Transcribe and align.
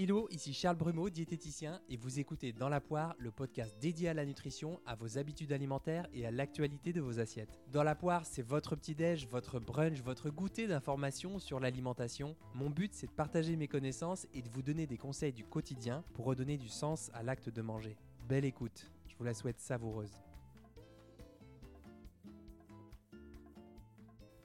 Hello, 0.00 0.28
ici 0.30 0.54
Charles 0.54 0.76
Brumeau, 0.76 1.10
diététicien, 1.10 1.80
et 1.88 1.96
vous 1.96 2.20
écoutez 2.20 2.52
Dans 2.52 2.68
la 2.68 2.80
poire, 2.80 3.16
le 3.18 3.32
podcast 3.32 3.74
dédié 3.80 4.08
à 4.08 4.14
la 4.14 4.24
nutrition, 4.24 4.78
à 4.86 4.94
vos 4.94 5.18
habitudes 5.18 5.50
alimentaires 5.50 6.06
et 6.14 6.24
à 6.24 6.30
l'actualité 6.30 6.92
de 6.92 7.00
vos 7.00 7.18
assiettes. 7.18 7.58
Dans 7.72 7.82
la 7.82 7.96
poire, 7.96 8.24
c'est 8.24 8.46
votre 8.46 8.76
petit-déj, 8.76 9.26
votre 9.26 9.58
brunch, 9.58 10.00
votre 10.02 10.30
goûter 10.30 10.68
d'informations 10.68 11.40
sur 11.40 11.58
l'alimentation. 11.58 12.36
Mon 12.54 12.70
but, 12.70 12.94
c'est 12.94 13.08
de 13.08 13.12
partager 13.12 13.56
mes 13.56 13.66
connaissances 13.66 14.28
et 14.34 14.42
de 14.42 14.48
vous 14.50 14.62
donner 14.62 14.86
des 14.86 14.98
conseils 14.98 15.32
du 15.32 15.42
quotidien 15.42 16.04
pour 16.14 16.26
redonner 16.26 16.58
du 16.58 16.68
sens 16.68 17.10
à 17.12 17.24
l'acte 17.24 17.48
de 17.48 17.60
manger. 17.60 17.96
Belle 18.28 18.44
écoute, 18.44 18.92
je 19.08 19.16
vous 19.16 19.24
la 19.24 19.34
souhaite 19.34 19.58
savoureuse. 19.58 20.27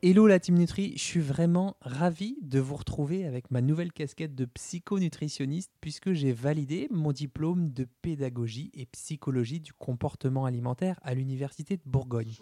Hello 0.05 0.27
la 0.27 0.37
Team 0.37 0.57
Nutri, 0.57 0.91
je 0.97 1.01
suis 1.01 1.21
vraiment 1.21 1.77
ravi 1.79 2.35
de 2.41 2.59
vous 2.59 2.75
retrouver 2.75 3.25
avec 3.25 3.51
ma 3.51 3.61
nouvelle 3.61 3.93
casquette 3.93 4.35
de 4.35 4.43
psychonutritionniste 4.43 5.71
puisque 5.79 6.11
j'ai 6.11 6.33
validé 6.33 6.89
mon 6.91 7.13
diplôme 7.13 7.71
de 7.71 7.87
pédagogie 8.01 8.69
et 8.73 8.85
psychologie 8.87 9.61
du 9.61 9.71
comportement 9.71 10.43
alimentaire 10.43 10.99
à 11.03 11.13
l'Université 11.13 11.77
de 11.77 11.83
Bourgogne. 11.85 12.33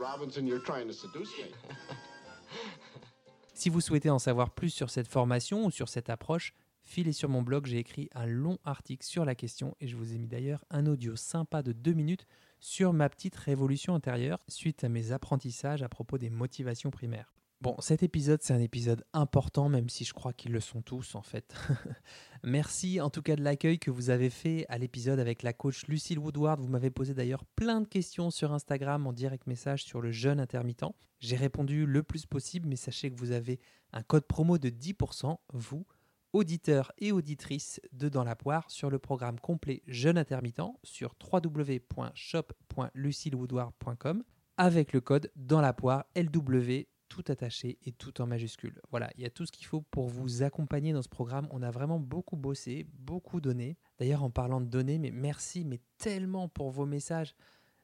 Si 3.53 3.69
vous 3.69 3.79
souhaitez 3.79 4.09
en 4.09 4.17
savoir 4.17 4.49
plus 4.49 4.71
sur 4.71 4.89
cette 4.89 5.07
formation 5.07 5.63
ou 5.63 5.69
sur 5.69 5.87
cette 5.87 6.09
approche, 6.09 6.55
filez 6.81 7.13
sur 7.13 7.29
mon 7.29 7.43
blog, 7.43 7.67
j'ai 7.67 7.77
écrit 7.77 8.09
un 8.15 8.25
long 8.25 8.57
article 8.65 9.05
sur 9.05 9.23
la 9.23 9.35
question 9.35 9.75
et 9.79 9.87
je 9.87 9.95
vous 9.95 10.15
ai 10.15 10.17
mis 10.17 10.27
d'ailleurs 10.27 10.65
un 10.71 10.87
audio 10.87 11.15
sympa 11.15 11.61
de 11.61 11.73
deux 11.73 11.93
minutes 11.93 12.25
sur 12.59 12.91
ma 12.91 13.07
petite 13.07 13.35
révolution 13.35 13.93
intérieure 13.93 14.39
suite 14.47 14.83
à 14.83 14.89
mes 14.89 15.11
apprentissages 15.11 15.83
à 15.83 15.89
propos 15.89 16.17
des 16.17 16.31
motivations 16.31 16.89
primaires. 16.89 17.31
Bon, 17.61 17.75
cet 17.77 18.01
épisode, 18.01 18.41
c'est 18.41 18.55
un 18.55 18.59
épisode 18.59 19.05
important, 19.13 19.69
même 19.69 19.87
si 19.87 20.03
je 20.03 20.15
crois 20.15 20.33
qu'ils 20.33 20.51
le 20.51 20.59
sont 20.59 20.81
tous 20.81 21.13
en 21.13 21.21
fait. 21.21 21.53
Merci 22.43 22.99
en 22.99 23.11
tout 23.11 23.21
cas 23.21 23.35
de 23.35 23.43
l'accueil 23.43 23.77
que 23.77 23.91
vous 23.91 24.09
avez 24.09 24.31
fait 24.31 24.65
à 24.67 24.79
l'épisode 24.79 25.19
avec 25.19 25.43
la 25.43 25.53
coach 25.53 25.85
Lucille 25.85 26.17
Woodward. 26.17 26.59
Vous 26.59 26.69
m'avez 26.69 26.89
posé 26.89 27.13
d'ailleurs 27.13 27.45
plein 27.55 27.81
de 27.81 27.87
questions 27.87 28.31
sur 28.31 28.51
Instagram 28.51 29.05
en 29.05 29.13
direct 29.13 29.45
message 29.45 29.83
sur 29.83 30.01
le 30.01 30.11
jeûne 30.11 30.39
intermittent. 30.39 30.85
J'ai 31.19 31.35
répondu 31.35 31.85
le 31.85 32.01
plus 32.01 32.25
possible, 32.25 32.67
mais 32.67 32.77
sachez 32.77 33.11
que 33.11 33.19
vous 33.19 33.29
avez 33.29 33.59
un 33.93 34.01
code 34.01 34.25
promo 34.25 34.57
de 34.57 34.69
10%, 34.69 35.37
vous, 35.53 35.85
auditeurs 36.33 36.91
et 36.97 37.11
auditrices 37.11 37.79
de 37.91 38.09
Dans 38.09 38.23
la 38.23 38.35
Poire, 38.35 38.71
sur 38.71 38.89
le 38.89 38.97
programme 38.97 39.39
complet 39.39 39.83
jeûne 39.85 40.17
intermittent 40.17 40.63
sur 40.83 41.13
www.shop.lucillewoodward.com 41.31 44.23
avec 44.57 44.93
le 44.93 45.01
code 45.01 45.31
Dans 45.35 45.61
la 45.61 45.73
Poire 45.73 46.05
LW 46.15 46.87
tout 47.11 47.29
attaché 47.29 47.77
et 47.83 47.91
tout 47.91 48.21
en 48.21 48.25
majuscule. 48.25 48.81
Voilà, 48.89 49.09
il 49.17 49.23
y 49.23 49.25
a 49.25 49.29
tout 49.29 49.45
ce 49.45 49.51
qu'il 49.51 49.65
faut 49.65 49.81
pour 49.81 50.07
vous 50.07 50.43
accompagner 50.43 50.93
dans 50.93 51.01
ce 51.01 51.09
programme. 51.09 51.45
On 51.51 51.61
a 51.61 51.69
vraiment 51.69 51.99
beaucoup 51.99 52.37
bossé, 52.37 52.85
beaucoup 52.99 53.41
donné. 53.41 53.77
D'ailleurs, 53.99 54.23
en 54.23 54.29
parlant 54.29 54.61
de 54.61 54.67
données, 54.67 54.97
mais 54.97 55.11
merci, 55.11 55.65
mais 55.65 55.81
tellement 55.97 56.47
pour 56.47 56.71
vos 56.71 56.85
messages. 56.85 57.35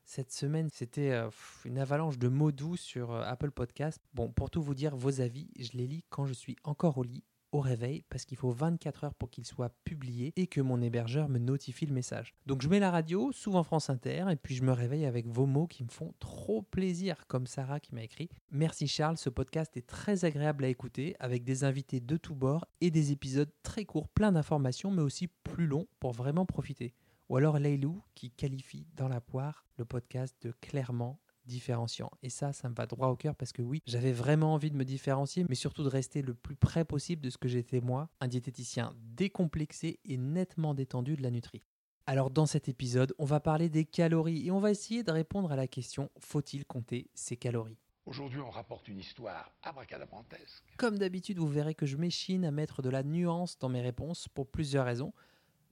Cette 0.06 0.32
semaine, 0.32 0.70
c'était 0.72 1.12
euh, 1.12 1.30
une 1.66 1.78
avalanche 1.78 2.18
de 2.18 2.30
mots 2.30 2.54
doux 2.54 2.78
sur 2.78 3.12
euh, 3.12 3.24
Apple 3.24 3.52
Podcast. 3.52 4.00
Bon, 4.14 4.32
pour 4.32 4.50
tout 4.50 4.62
vous 4.62 4.74
dire, 4.74 4.96
vos 4.96 5.20
avis, 5.20 5.50
je 5.60 5.74
les 5.74 5.88
lis 5.88 6.06
quand 6.10 6.26
je 6.26 6.34
suis 6.34 6.56
encore 6.64 6.98
au 6.98 7.04
lit 7.04 7.26
au 7.58 7.62
réveil 7.62 8.04
parce 8.10 8.26
qu'il 8.26 8.38
faut 8.38 8.52
24 8.52 9.04
heures 9.06 9.16
pour 9.16 9.30
qu'il 9.30 9.46
soit 9.46 9.74
publié 9.84 10.32
et 10.36 10.48
que 10.48 10.62
mon 10.62 10.82
hébergeur 10.82 11.28
me 11.28 11.40
notifie 11.40 11.86
le 11.86 11.94
message. 11.94 12.36
Donc 12.46 12.62
je 12.62 12.70
mets 12.70 12.80
la 12.80 12.92
radio, 12.92 13.32
souvent 13.32 13.64
France 13.64 13.90
Inter, 13.90 14.26
et 14.30 14.36
puis 14.36 14.56
je 14.56 14.64
me 14.64 14.72
réveille 14.72 15.06
avec 15.06 15.28
vos 15.28 15.46
mots 15.46 15.68
qui 15.68 15.84
me 15.84 15.90
font 15.90 16.14
trop 16.20 16.62
plaisir, 16.62 17.26
comme 17.28 17.48
Sarah 17.48 17.80
qui 17.80 17.96
m'a 17.96 18.04
écrit. 18.04 18.30
Merci 18.52 18.88
Charles, 18.88 19.18
ce 19.18 19.30
podcast 19.30 19.76
est 19.76 19.88
très 19.88 20.24
agréable 20.24 20.66
à 20.66 20.70
écouter 20.70 21.16
avec 21.20 21.44
des 21.44 21.64
invités 21.64 22.00
de 22.00 22.18
tous 22.18 22.36
bords 22.36 22.66
et 22.82 22.92
des 22.92 23.12
épisodes 23.12 23.52
très 23.64 23.86
courts, 23.86 24.08
plein 24.10 24.32
d'informations, 24.32 24.92
mais 24.92 25.02
aussi 25.02 25.28
plus 25.28 25.68
longs 25.68 25.88
pour 26.00 26.12
vraiment 26.12 26.46
profiter. 26.46 26.94
Ou 27.30 27.38
alors 27.38 27.60
Leilou 27.60 28.02
qui 28.16 28.32
qualifie 28.32 28.88
dans 28.96 29.10
la 29.10 29.20
poire 29.20 29.66
le 29.78 29.84
podcast 29.84 30.36
de 30.44 30.52
clairement 30.62 31.20
différenciant. 31.48 32.12
Et 32.22 32.30
ça, 32.30 32.54
ça 32.54 32.70
me 32.70 32.76
va 32.76 32.86
droit 32.86 33.08
au 33.08 33.16
cœur 33.16 33.36
parce 33.36 33.52
que 33.52 33.62
oui, 33.62 33.82
j'avais 33.88 34.12
vraiment 34.12 34.54
envie 34.54 34.70
de 34.70 34.78
me 34.78 34.86
différencier, 34.86 35.46
mais 35.50 35.56
surtout 35.56 35.84
de 35.84 35.90
rester 35.90 36.22
le 36.22 36.34
plus 36.34 36.56
près 36.56 36.86
possible 36.86 37.22
de 37.22 37.30
ce 37.30 37.38
que 37.38 37.48
j'étais 37.48 37.82
moi, 37.82 38.10
un 38.22 38.28
diététicien 38.28 38.94
décomplexé 39.16 40.00
et 40.06 40.18
nettement 40.18 40.74
détendu 40.74 41.16
de 41.16 41.24
la 41.24 41.32
nutrie. 41.32 41.64
Alors 42.06 42.30
dans 42.30 42.46
cet 42.46 42.70
épisode, 42.70 43.14
on 43.20 43.26
va 43.26 43.40
parler 43.40 43.68
des 43.68 43.84
calories 43.84 44.48
et 44.48 44.52
on 44.52 44.60
va 44.60 44.72
essayer 44.72 45.04
de 45.04 45.12
répondre 45.12 45.52
à 45.52 45.56
la 45.56 45.68
question 45.68 46.10
faut-il 46.20 46.66
compter 46.66 47.10
ses 47.14 47.36
calories? 47.36 47.78
Aujourd'hui, 48.06 48.40
on 48.40 48.50
rapporte 48.50 48.88
une 48.88 49.00
histoire 49.00 49.52
abracadabrantesque. 49.64 50.64
Comme 50.78 50.98
d'habitude, 50.98 51.40
vous 51.40 51.50
verrez 51.50 51.76
que 51.76 51.86
je 51.86 51.98
m'échine 51.98 52.46
à 52.46 52.52
mettre 52.52 52.82
de 52.82 52.90
la 52.90 53.04
nuance 53.04 53.60
dans 53.60 53.68
mes 53.68 53.82
réponses 53.82 54.30
pour 54.30 54.48
plusieurs 54.48 54.86
raisons. 54.86 55.12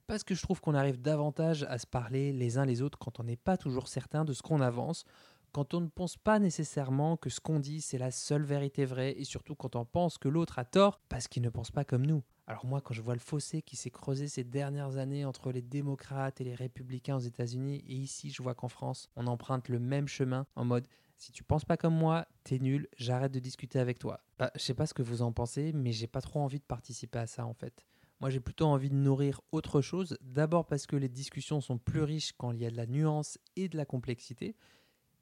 Parce 0.06 0.22
que 0.22 0.34
je 0.34 0.42
trouve 0.42 0.60
qu'on 0.60 0.74
arrive 0.74 1.00
davantage 1.00 1.62
à 1.64 1.78
se 1.78 1.86
parler 1.86 2.34
les 2.34 2.58
uns 2.58 2.66
les 2.66 2.82
autres 2.82 2.98
quand 2.98 3.18
on 3.18 3.24
n'est 3.24 3.36
pas 3.36 3.56
toujours 3.56 3.88
certain 3.88 4.26
de 4.26 4.34
ce 4.34 4.42
qu'on 4.42 4.60
avance, 4.60 5.06
quand 5.56 5.72
on 5.72 5.80
ne 5.80 5.88
pense 5.88 6.18
pas 6.18 6.38
nécessairement 6.38 7.16
que 7.16 7.30
ce 7.30 7.40
qu'on 7.40 7.60
dit 7.60 7.80
c'est 7.80 7.96
la 7.96 8.10
seule 8.10 8.42
vérité 8.42 8.84
vraie 8.84 9.12
et 9.18 9.24
surtout 9.24 9.54
quand 9.54 9.74
on 9.74 9.86
pense 9.86 10.18
que 10.18 10.28
l'autre 10.28 10.58
a 10.58 10.66
tort 10.66 11.00
parce 11.08 11.28
qu'il 11.28 11.42
ne 11.42 11.48
pense 11.48 11.70
pas 11.70 11.82
comme 11.82 12.04
nous. 12.04 12.22
Alors 12.46 12.66
moi 12.66 12.82
quand 12.82 12.92
je 12.92 13.00
vois 13.00 13.14
le 13.14 13.20
fossé 13.20 13.62
qui 13.62 13.74
s'est 13.74 13.88
creusé 13.88 14.28
ces 14.28 14.44
dernières 14.44 14.98
années 14.98 15.24
entre 15.24 15.52
les 15.52 15.62
démocrates 15.62 16.42
et 16.42 16.44
les 16.44 16.54
républicains 16.54 17.16
aux 17.16 17.20
États-Unis 17.20 17.82
et 17.88 17.94
ici 17.94 18.28
je 18.28 18.42
vois 18.42 18.54
qu'en 18.54 18.68
France 18.68 19.08
on 19.16 19.26
emprunte 19.26 19.70
le 19.70 19.78
même 19.78 20.08
chemin 20.08 20.46
en 20.56 20.66
mode 20.66 20.86
si 21.16 21.32
tu 21.32 21.42
penses 21.42 21.64
pas 21.64 21.78
comme 21.78 21.94
moi, 21.94 22.28
t'es 22.44 22.58
nul, 22.58 22.86
j'arrête 22.98 23.32
de 23.32 23.40
discuter 23.40 23.78
avec 23.78 23.98
toi. 23.98 24.20
Bah, 24.38 24.50
je 24.56 24.60
sais 24.60 24.74
pas 24.74 24.84
ce 24.84 24.92
que 24.92 25.00
vous 25.00 25.22
en 25.22 25.32
pensez, 25.32 25.72
mais 25.72 25.92
j'ai 25.92 26.06
pas 26.06 26.20
trop 26.20 26.40
envie 26.40 26.58
de 26.58 26.64
participer 26.64 27.20
à 27.20 27.26
ça 27.26 27.46
en 27.46 27.54
fait. 27.54 27.86
Moi, 28.20 28.28
j'ai 28.28 28.40
plutôt 28.40 28.66
envie 28.66 28.90
de 28.90 28.94
nourrir 28.94 29.40
autre 29.52 29.80
chose. 29.80 30.18
D'abord 30.20 30.66
parce 30.66 30.86
que 30.86 30.96
les 30.96 31.08
discussions 31.08 31.62
sont 31.62 31.78
plus 31.78 32.02
riches 32.02 32.32
quand 32.36 32.52
il 32.52 32.60
y 32.60 32.66
a 32.66 32.70
de 32.70 32.76
la 32.76 32.86
nuance 32.86 33.38
et 33.56 33.68
de 33.70 33.78
la 33.78 33.86
complexité 33.86 34.56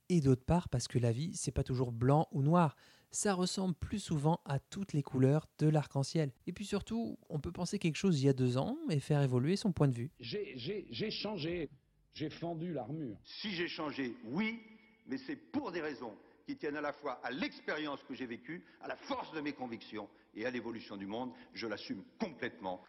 et 0.09 0.20
d'autre 0.20 0.44
part 0.44 0.69
parce 0.69 0.88
que 0.88 0.98
la 0.98 1.12
vie, 1.12 1.34
c'est 1.34 1.53
pas 1.53 1.62
toujours 1.62 1.92
blanc 1.92 2.28
ou 2.32 2.42
noir. 2.42 2.76
Ça 3.10 3.32
ressemble 3.32 3.75
plus 3.75 4.00
souvent 4.00 4.41
à 4.44 4.59
toutes 4.59 4.92
les 4.92 5.03
couleurs 5.03 5.47
de 5.59 5.69
l'arc-en-ciel. 5.69 6.32
Et 6.47 6.53
puis 6.53 6.65
surtout, 6.65 7.16
on 7.28 7.38
peut 7.38 7.53
penser 7.53 7.78
quelque 7.78 7.97
chose 7.97 8.20
il 8.20 8.26
y 8.26 8.28
a 8.28 8.32
deux 8.32 8.59
ans 8.59 8.76
et 8.91 8.98
faire 8.98 9.22
évoluer 9.22 9.56
son 9.56 9.72
point 9.72 9.88
de 9.88 9.94
vue. 9.94 10.10
J'ai 10.19 11.10
changé, 11.10 11.70
j'ai 12.12 12.28
fendu 12.28 12.72
l'armure. 12.72 13.16
Si 13.25 13.53
j'ai 13.53 13.69
changé, 13.69 14.16
oui, 14.25 14.60
mais 15.06 15.16
c'est 15.19 15.37
pour 15.37 15.70
des 15.70 15.81
raisons 15.81 16.16
qui 16.44 16.56
tiennent 16.56 16.76
à 16.76 16.81
la 16.81 16.93
fois 16.93 17.20
à 17.22 17.31
l'expérience 17.31 18.03
que 18.03 18.14
j'ai 18.14 18.26
vécue, 18.26 18.64
à 18.81 18.88
la 18.88 18.97
force 18.97 19.32
de 19.32 19.41
mes 19.41 19.53
convictions 19.53 20.09
et 20.34 20.44
à 20.44 20.50
l'évolution 20.50 20.97
du 20.97 21.06
monde. 21.06 21.31
Je 21.53 21.66
l'assume 21.66 22.03
complètement. 22.19 22.82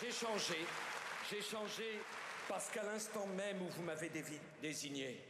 J'ai 0.00 0.10
changé, 0.10 0.56
j'ai 1.30 1.42
changé 1.42 2.00
parce 2.48 2.70
qu'à 2.70 2.82
l'instant 2.82 3.26
même 3.36 3.60
où 3.62 3.68
vous 3.76 3.82
m'avez 3.82 4.10
désigné, 4.62 5.20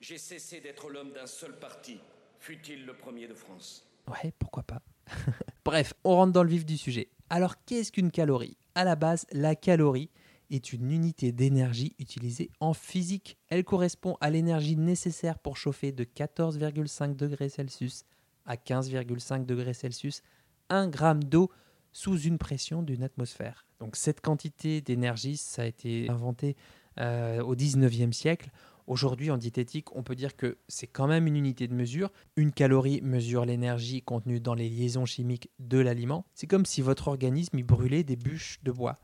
j'ai 0.00 0.18
cessé 0.18 0.60
d'être 0.60 0.88
l'homme 0.90 1.12
d'un 1.12 1.26
seul 1.26 1.58
parti, 1.58 1.98
fut-il 2.38 2.84
le 2.84 2.94
premier 2.94 3.26
de 3.26 3.34
France. 3.34 3.86
Ouais, 4.08 4.32
pourquoi 4.38 4.62
pas. 4.62 4.82
Bref, 5.64 5.94
on 6.04 6.16
rentre 6.16 6.32
dans 6.32 6.42
le 6.42 6.50
vif 6.50 6.64
du 6.64 6.76
sujet. 6.76 7.08
Alors, 7.30 7.54
qu'est-ce 7.64 7.92
qu'une 7.92 8.10
calorie? 8.10 8.56
À 8.74 8.84
la 8.84 8.96
base, 8.96 9.26
la 9.32 9.54
calorie 9.54 10.10
est 10.50 10.72
une 10.72 10.90
unité 10.90 11.32
d'énergie 11.32 11.94
utilisée 11.98 12.50
en 12.60 12.74
physique. 12.74 13.38
Elle 13.48 13.64
correspond 13.64 14.16
à 14.20 14.30
l'énergie 14.30 14.76
nécessaire 14.76 15.38
pour 15.38 15.56
chauffer 15.56 15.92
de 15.92 16.04
14,5 16.04 17.16
degrés 17.16 17.48
Celsius 17.48 18.04
à 18.46 18.56
15,5 18.56 19.46
degrés 19.46 19.74
Celsius 19.74 20.22
1 20.68 20.88
gramme 20.88 21.24
d'eau 21.24 21.50
sous 21.92 22.18
une 22.18 22.38
pression 22.38 22.82
d'une 22.82 23.02
atmosphère. 23.02 23.66
Donc 23.80 23.96
cette 23.96 24.20
quantité 24.20 24.80
d'énergie, 24.80 25.36
ça 25.36 25.62
a 25.62 25.66
été 25.66 26.08
inventé 26.10 26.56
euh, 26.98 27.42
au 27.42 27.54
19e 27.54 28.12
siècle. 28.12 28.50
Aujourd'hui, 28.86 29.30
en 29.30 29.38
diététique, 29.38 29.94
on 29.96 30.02
peut 30.02 30.14
dire 30.14 30.36
que 30.36 30.58
c'est 30.68 30.86
quand 30.86 31.06
même 31.06 31.26
une 31.26 31.36
unité 31.36 31.68
de 31.68 31.74
mesure. 31.74 32.10
Une 32.36 32.52
calorie 32.52 33.00
mesure 33.00 33.46
l'énergie 33.46 34.02
contenue 34.02 34.40
dans 34.40 34.54
les 34.54 34.68
liaisons 34.68 35.06
chimiques 35.06 35.50
de 35.58 35.78
l'aliment. 35.78 36.26
C'est 36.34 36.46
comme 36.46 36.66
si 36.66 36.82
votre 36.82 37.08
organisme 37.08 37.58
y 37.58 37.62
brûlait 37.62 38.04
des 38.04 38.16
bûches 38.16 38.60
de 38.62 38.72
bois. 38.72 38.98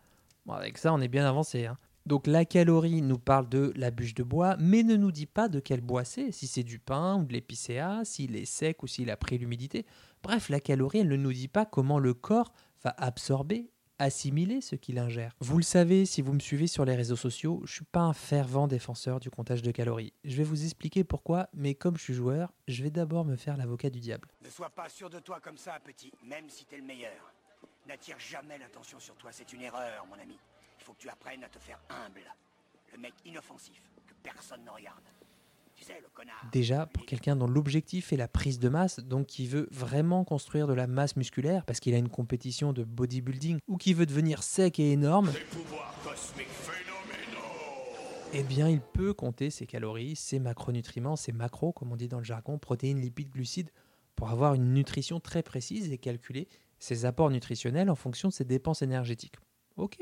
Bon, 0.44 0.52
avec 0.52 0.76
ça, 0.76 0.92
on 0.92 1.00
est 1.00 1.08
bien 1.08 1.24
avancé. 1.24 1.64
Hein. 1.66 1.78
Donc 2.06 2.26
la 2.26 2.44
calorie 2.44 3.02
nous 3.02 3.18
parle 3.18 3.48
de 3.48 3.72
la 3.76 3.90
bûche 3.90 4.14
de 4.14 4.22
bois, 4.22 4.56
mais 4.58 4.82
ne 4.82 4.96
nous 4.96 5.12
dit 5.12 5.26
pas 5.26 5.48
de 5.48 5.60
quel 5.60 5.80
bois 5.80 6.04
c'est, 6.04 6.32
si 6.32 6.46
c'est 6.46 6.62
du 6.62 6.78
pain 6.78 7.16
ou 7.16 7.24
de 7.24 7.32
l'épicéa, 7.32 8.00
s'il 8.04 8.36
est 8.36 8.46
sec 8.46 8.82
ou 8.82 8.86
s'il 8.86 9.10
a 9.10 9.16
pris 9.16 9.38
l'humidité. 9.38 9.86
Bref, 10.22 10.48
la 10.48 10.60
calorie, 10.60 10.98
elle 10.98 11.08
ne 11.08 11.16
nous 11.16 11.32
dit 11.32 11.48
pas 11.48 11.64
comment 11.64 11.98
le 11.98 12.14
corps 12.14 12.52
va 12.82 12.94
absorber 12.98 13.70
assimiler 14.00 14.60
ce 14.60 14.74
qu'il 14.74 14.98
ingère. 14.98 15.36
Vous 15.40 15.58
le 15.58 15.62
savez, 15.62 16.06
si 16.06 16.22
vous 16.22 16.32
me 16.32 16.40
suivez 16.40 16.66
sur 16.66 16.84
les 16.84 16.96
réseaux 16.96 17.16
sociaux, 17.16 17.60
je 17.64 17.74
suis 17.74 17.84
pas 17.84 18.00
un 18.00 18.14
fervent 18.14 18.66
défenseur 18.66 19.20
du 19.20 19.30
comptage 19.30 19.62
de 19.62 19.70
calories. 19.70 20.12
Je 20.24 20.36
vais 20.36 20.42
vous 20.42 20.64
expliquer 20.64 21.04
pourquoi, 21.04 21.48
mais 21.52 21.74
comme 21.74 21.96
je 21.96 22.02
suis 22.02 22.14
joueur, 22.14 22.52
je 22.66 22.82
vais 22.82 22.90
d'abord 22.90 23.24
me 23.24 23.36
faire 23.36 23.56
l'avocat 23.56 23.90
du 23.90 24.00
diable. 24.00 24.28
Ne 24.42 24.50
sois 24.50 24.70
pas 24.70 24.88
sûr 24.88 25.10
de 25.10 25.20
toi 25.20 25.38
comme 25.40 25.58
ça, 25.58 25.78
petit, 25.84 26.12
même 26.24 26.48
si 26.48 26.64
t'es 26.64 26.78
le 26.78 26.84
meilleur. 26.84 27.32
N'attire 27.86 28.18
jamais 28.18 28.58
l'attention 28.58 28.98
sur 28.98 29.14
toi, 29.16 29.30
c'est 29.32 29.52
une 29.52 29.62
erreur, 29.62 30.06
mon 30.06 30.20
ami. 30.20 30.38
Il 30.78 30.84
faut 30.84 30.94
que 30.94 31.00
tu 31.00 31.08
apprennes 31.08 31.44
à 31.44 31.48
te 31.48 31.58
faire 31.58 31.80
humble. 31.90 32.22
Le 32.92 32.98
mec 32.98 33.14
inoffensif, 33.24 33.82
que 34.06 34.14
personne 34.22 34.64
ne 34.64 34.70
regarde. 34.70 35.04
Déjà, 36.52 36.86
pour 36.86 37.06
quelqu'un 37.06 37.36
dont 37.36 37.46
l'objectif 37.46 38.12
est 38.12 38.16
la 38.16 38.28
prise 38.28 38.58
de 38.58 38.68
masse, 38.68 39.00
donc 39.00 39.26
qui 39.26 39.46
veut 39.46 39.68
vraiment 39.70 40.24
construire 40.24 40.66
de 40.66 40.72
la 40.72 40.86
masse 40.86 41.16
musculaire 41.16 41.64
parce 41.64 41.80
qu'il 41.80 41.94
a 41.94 41.98
une 41.98 42.08
compétition 42.08 42.72
de 42.72 42.84
bodybuilding 42.84 43.58
ou 43.68 43.76
qui 43.76 43.94
veut 43.94 44.06
devenir 44.06 44.42
sec 44.42 44.78
et 44.78 44.92
énorme, 44.92 45.32
eh 48.32 48.42
bien, 48.44 48.68
il 48.68 48.80
peut 48.80 49.12
compter 49.12 49.50
ses 49.50 49.66
calories, 49.66 50.14
ses 50.14 50.38
macronutriments, 50.38 51.16
ses 51.16 51.32
macros, 51.32 51.72
comme 51.72 51.90
on 51.92 51.96
dit 51.96 52.08
dans 52.08 52.18
le 52.18 52.24
jargon, 52.24 52.58
protéines, 52.58 53.00
lipides, 53.00 53.30
glucides, 53.30 53.70
pour 54.14 54.30
avoir 54.30 54.54
une 54.54 54.72
nutrition 54.72 55.18
très 55.18 55.42
précise 55.42 55.90
et 55.92 55.98
calculer 55.98 56.48
ses 56.78 57.04
apports 57.06 57.30
nutritionnels 57.30 57.90
en 57.90 57.96
fonction 57.96 58.28
de 58.28 58.32
ses 58.32 58.44
dépenses 58.44 58.82
énergétiques. 58.82 59.34
Ok, 59.76 59.98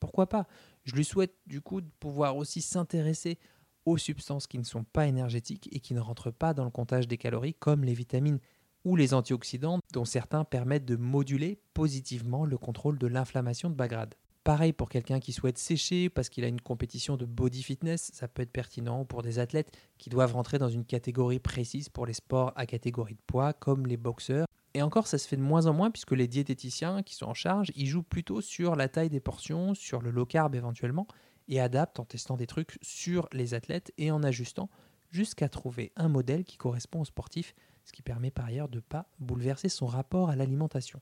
pourquoi 0.00 0.28
pas? 0.28 0.46
Je 0.84 0.94
lui 0.94 1.04
souhaite 1.04 1.34
du 1.46 1.60
coup 1.60 1.80
de 1.80 1.88
pouvoir 2.00 2.36
aussi 2.36 2.62
s'intéresser 2.62 3.38
aux 3.86 3.96
substances 3.96 4.46
qui 4.46 4.58
ne 4.58 4.64
sont 4.64 4.84
pas 4.84 5.06
énergétiques 5.06 5.68
et 5.72 5.80
qui 5.80 5.94
ne 5.94 6.00
rentrent 6.00 6.30
pas 6.30 6.52
dans 6.52 6.64
le 6.64 6.70
comptage 6.70 7.08
des 7.08 7.16
calories, 7.16 7.54
comme 7.54 7.84
les 7.84 7.94
vitamines 7.94 8.40
ou 8.84 8.96
les 8.96 9.14
antioxydants, 9.14 9.80
dont 9.92 10.04
certains 10.04 10.44
permettent 10.44 10.84
de 10.84 10.96
moduler 10.96 11.58
positivement 11.72 12.44
le 12.44 12.58
contrôle 12.58 12.98
de 12.98 13.06
l'inflammation 13.06 13.70
de 13.70 13.74
bas 13.74 13.88
grade. 13.88 14.14
Pareil 14.44 14.72
pour 14.72 14.88
quelqu'un 14.88 15.18
qui 15.18 15.32
souhaite 15.32 15.58
sécher 15.58 16.08
parce 16.08 16.28
qu'il 16.28 16.44
a 16.44 16.48
une 16.48 16.60
compétition 16.60 17.16
de 17.16 17.24
body 17.24 17.64
fitness, 17.64 18.12
ça 18.14 18.28
peut 18.28 18.42
être 18.42 18.52
pertinent 18.52 19.04
pour 19.04 19.22
des 19.22 19.40
athlètes 19.40 19.76
qui 19.98 20.08
doivent 20.08 20.34
rentrer 20.34 20.58
dans 20.58 20.68
une 20.68 20.84
catégorie 20.84 21.40
précise 21.40 21.88
pour 21.88 22.06
les 22.06 22.12
sports 22.12 22.52
à 22.54 22.64
catégorie 22.64 23.14
de 23.14 23.22
poids 23.26 23.52
comme 23.52 23.88
les 23.88 23.96
boxeurs. 23.96 24.46
Et 24.74 24.82
encore, 24.82 25.08
ça 25.08 25.18
se 25.18 25.26
fait 25.26 25.36
de 25.36 25.42
moins 25.42 25.66
en 25.66 25.72
moins 25.72 25.90
puisque 25.90 26.12
les 26.12 26.28
diététiciens 26.28 27.02
qui 27.02 27.16
sont 27.16 27.26
en 27.26 27.34
charge, 27.34 27.72
ils 27.74 27.86
jouent 27.86 28.04
plutôt 28.04 28.40
sur 28.40 28.76
la 28.76 28.88
taille 28.88 29.10
des 29.10 29.18
portions, 29.18 29.74
sur 29.74 30.00
le 30.00 30.12
low 30.12 30.26
carb 30.26 30.54
éventuellement, 30.54 31.08
et 31.48 31.60
adaptent 31.60 32.00
en 32.00 32.04
testant 32.04 32.36
des 32.36 32.46
trucs 32.46 32.78
sur 32.82 33.28
les 33.32 33.54
athlètes 33.54 33.92
et 33.98 34.10
en 34.10 34.22
ajustant 34.22 34.68
jusqu'à 35.10 35.48
trouver 35.48 35.92
un 35.96 36.08
modèle 36.08 36.44
qui 36.44 36.56
correspond 36.56 37.00
au 37.00 37.04
sportif, 37.04 37.54
ce 37.84 37.92
qui 37.92 38.02
permet 38.02 38.30
par 38.30 38.46
ailleurs 38.46 38.68
de 38.68 38.76
ne 38.76 38.80
pas 38.80 39.06
bouleverser 39.18 39.68
son 39.68 39.86
rapport 39.86 40.30
à 40.30 40.36
l'alimentation. 40.36 41.00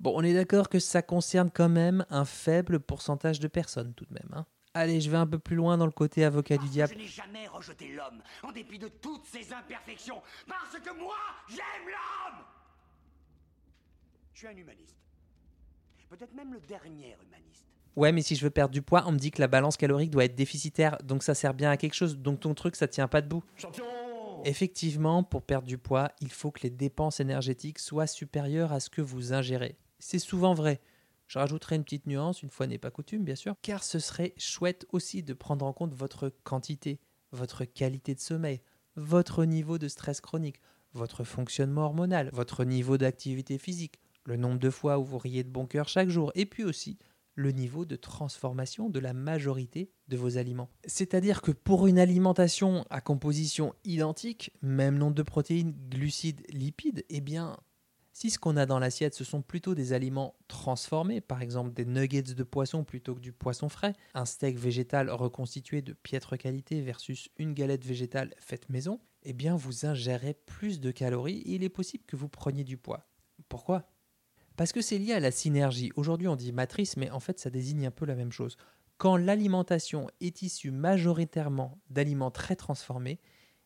Bon, 0.00 0.12
on 0.16 0.22
est 0.22 0.34
d'accord 0.34 0.68
que 0.68 0.78
ça 0.78 1.02
concerne 1.02 1.50
quand 1.50 1.68
même 1.68 2.04
un 2.10 2.24
faible 2.24 2.80
pourcentage 2.80 3.40
de 3.40 3.48
personnes 3.48 3.94
tout 3.94 4.04
de 4.06 4.14
même. 4.14 4.30
Hein. 4.32 4.46
Allez, 4.74 5.00
je 5.00 5.08
vais 5.08 5.16
un 5.16 5.26
peu 5.26 5.38
plus 5.38 5.54
loin 5.54 5.78
dans 5.78 5.86
le 5.86 5.92
côté 5.92 6.24
avocat 6.24 6.56
du 6.56 6.68
diable. 6.68 6.94
Je 6.94 6.98
n'ai 6.98 7.06
jamais 7.06 7.46
rejeté 7.46 7.92
l'homme, 7.92 8.22
en 8.42 8.50
dépit 8.50 8.78
de 8.78 8.88
toutes 8.88 9.24
ses 9.24 9.52
imperfections, 9.52 10.20
parce 10.48 10.82
que 10.82 10.98
moi, 10.98 11.16
j'aime 11.48 11.86
l'homme 11.86 12.44
Je 14.32 14.38
suis 14.38 14.48
un 14.48 14.56
humaniste. 14.56 14.98
Peut-être 16.08 16.34
même 16.34 16.52
le 16.52 16.60
dernier 16.60 17.16
humaniste. 17.22 17.73
Ouais, 17.96 18.12
mais 18.12 18.22
si 18.22 18.34
je 18.34 18.42
veux 18.42 18.50
perdre 18.50 18.72
du 18.72 18.82
poids, 18.82 19.04
on 19.06 19.12
me 19.12 19.18
dit 19.18 19.30
que 19.30 19.40
la 19.40 19.46
balance 19.46 19.76
calorique 19.76 20.10
doit 20.10 20.24
être 20.24 20.34
déficitaire, 20.34 20.98
donc 21.04 21.22
ça 21.22 21.34
sert 21.34 21.54
bien 21.54 21.70
à 21.70 21.76
quelque 21.76 21.94
chose, 21.94 22.18
donc 22.18 22.40
ton 22.40 22.54
truc, 22.54 22.74
ça 22.76 22.88
tient 22.88 23.08
pas 23.08 23.20
debout. 23.20 23.44
Champion 23.56 23.84
Effectivement, 24.44 25.22
pour 25.22 25.42
perdre 25.42 25.66
du 25.66 25.78
poids, 25.78 26.10
il 26.20 26.30
faut 26.30 26.50
que 26.50 26.60
les 26.62 26.70
dépenses 26.70 27.18
énergétiques 27.18 27.78
soient 27.78 28.06
supérieures 28.06 28.72
à 28.72 28.80
ce 28.80 28.90
que 28.90 29.00
vous 29.00 29.32
ingérez. 29.32 29.78
C'est 29.98 30.18
souvent 30.18 30.52
vrai. 30.52 30.80
Je 31.28 31.38
rajouterai 31.38 31.76
une 31.76 31.84
petite 31.84 32.06
nuance, 32.06 32.42
une 32.42 32.50
fois 32.50 32.66
n'est 32.66 32.78
pas 32.78 32.90
coutume, 32.90 33.24
bien 33.24 33.36
sûr, 33.36 33.54
car 33.62 33.82
ce 33.82 33.98
serait 33.98 34.34
chouette 34.36 34.86
aussi 34.92 35.22
de 35.22 35.32
prendre 35.32 35.64
en 35.64 35.72
compte 35.72 35.94
votre 35.94 36.30
quantité, 36.42 37.00
votre 37.32 37.64
qualité 37.64 38.14
de 38.14 38.20
sommeil, 38.20 38.60
votre 38.96 39.46
niveau 39.46 39.78
de 39.78 39.88
stress 39.88 40.20
chronique, 40.20 40.60
votre 40.92 41.24
fonctionnement 41.24 41.86
hormonal, 41.86 42.28
votre 42.32 42.64
niveau 42.64 42.98
d'activité 42.98 43.56
physique, 43.56 43.98
le 44.26 44.36
nombre 44.36 44.58
de 44.58 44.70
fois 44.70 44.98
où 44.98 45.04
vous 45.04 45.18
riez 45.18 45.42
de 45.42 45.48
bon 45.48 45.66
cœur 45.66 45.88
chaque 45.88 46.10
jour, 46.10 46.32
et 46.34 46.44
puis 46.44 46.64
aussi 46.64 46.98
le 47.34 47.50
niveau 47.50 47.84
de 47.84 47.96
transformation 47.96 48.88
de 48.88 49.00
la 49.00 49.12
majorité 49.12 49.90
de 50.08 50.16
vos 50.16 50.38
aliments. 50.38 50.70
C'est-à-dire 50.86 51.42
que 51.42 51.50
pour 51.50 51.86
une 51.86 51.98
alimentation 51.98 52.86
à 52.90 53.00
composition 53.00 53.74
identique, 53.84 54.52
même 54.62 54.98
nombre 54.98 55.14
de 55.14 55.22
protéines, 55.22 55.74
glucides, 55.88 56.42
lipides, 56.50 57.04
eh 57.08 57.20
bien, 57.20 57.56
si 58.12 58.30
ce 58.30 58.38
qu'on 58.38 58.56
a 58.56 58.64
dans 58.64 58.78
l'assiette, 58.78 59.14
ce 59.14 59.24
sont 59.24 59.42
plutôt 59.42 59.74
des 59.74 59.92
aliments 59.92 60.36
transformés, 60.46 61.20
par 61.20 61.42
exemple 61.42 61.72
des 61.72 61.84
nuggets 61.84 62.22
de 62.22 62.42
poisson 62.44 62.84
plutôt 62.84 63.16
que 63.16 63.20
du 63.20 63.32
poisson 63.32 63.68
frais, 63.68 63.94
un 64.14 64.24
steak 64.24 64.56
végétal 64.56 65.10
reconstitué 65.10 65.82
de 65.82 65.92
piètre 65.92 66.38
qualité 66.38 66.80
versus 66.80 67.28
une 67.36 67.54
galette 67.54 67.84
végétale 67.84 68.32
faite 68.38 68.68
maison, 68.68 69.00
eh 69.24 69.32
bien 69.32 69.56
vous 69.56 69.84
ingérez 69.84 70.34
plus 70.34 70.78
de 70.80 70.92
calories 70.92 71.38
et 71.38 71.54
il 71.54 71.64
est 71.64 71.68
possible 71.68 72.04
que 72.06 72.14
vous 72.14 72.28
preniez 72.28 72.62
du 72.62 72.76
poids. 72.76 73.08
Pourquoi? 73.48 73.93
Parce 74.56 74.72
que 74.72 74.80
c'est 74.80 74.98
lié 74.98 75.12
à 75.12 75.20
la 75.20 75.30
synergie. 75.30 75.90
Aujourd'hui 75.96 76.28
on 76.28 76.36
dit 76.36 76.52
matrice, 76.52 76.96
mais 76.96 77.10
en 77.10 77.20
fait 77.20 77.38
ça 77.38 77.50
désigne 77.50 77.86
un 77.86 77.90
peu 77.90 78.06
la 78.06 78.14
même 78.14 78.32
chose. 78.32 78.56
Quand 78.96 79.16
l'alimentation 79.16 80.08
est 80.20 80.42
issue 80.42 80.70
majoritairement 80.70 81.78
d'aliments 81.90 82.30
très 82.30 82.54
transformés, 82.54 83.18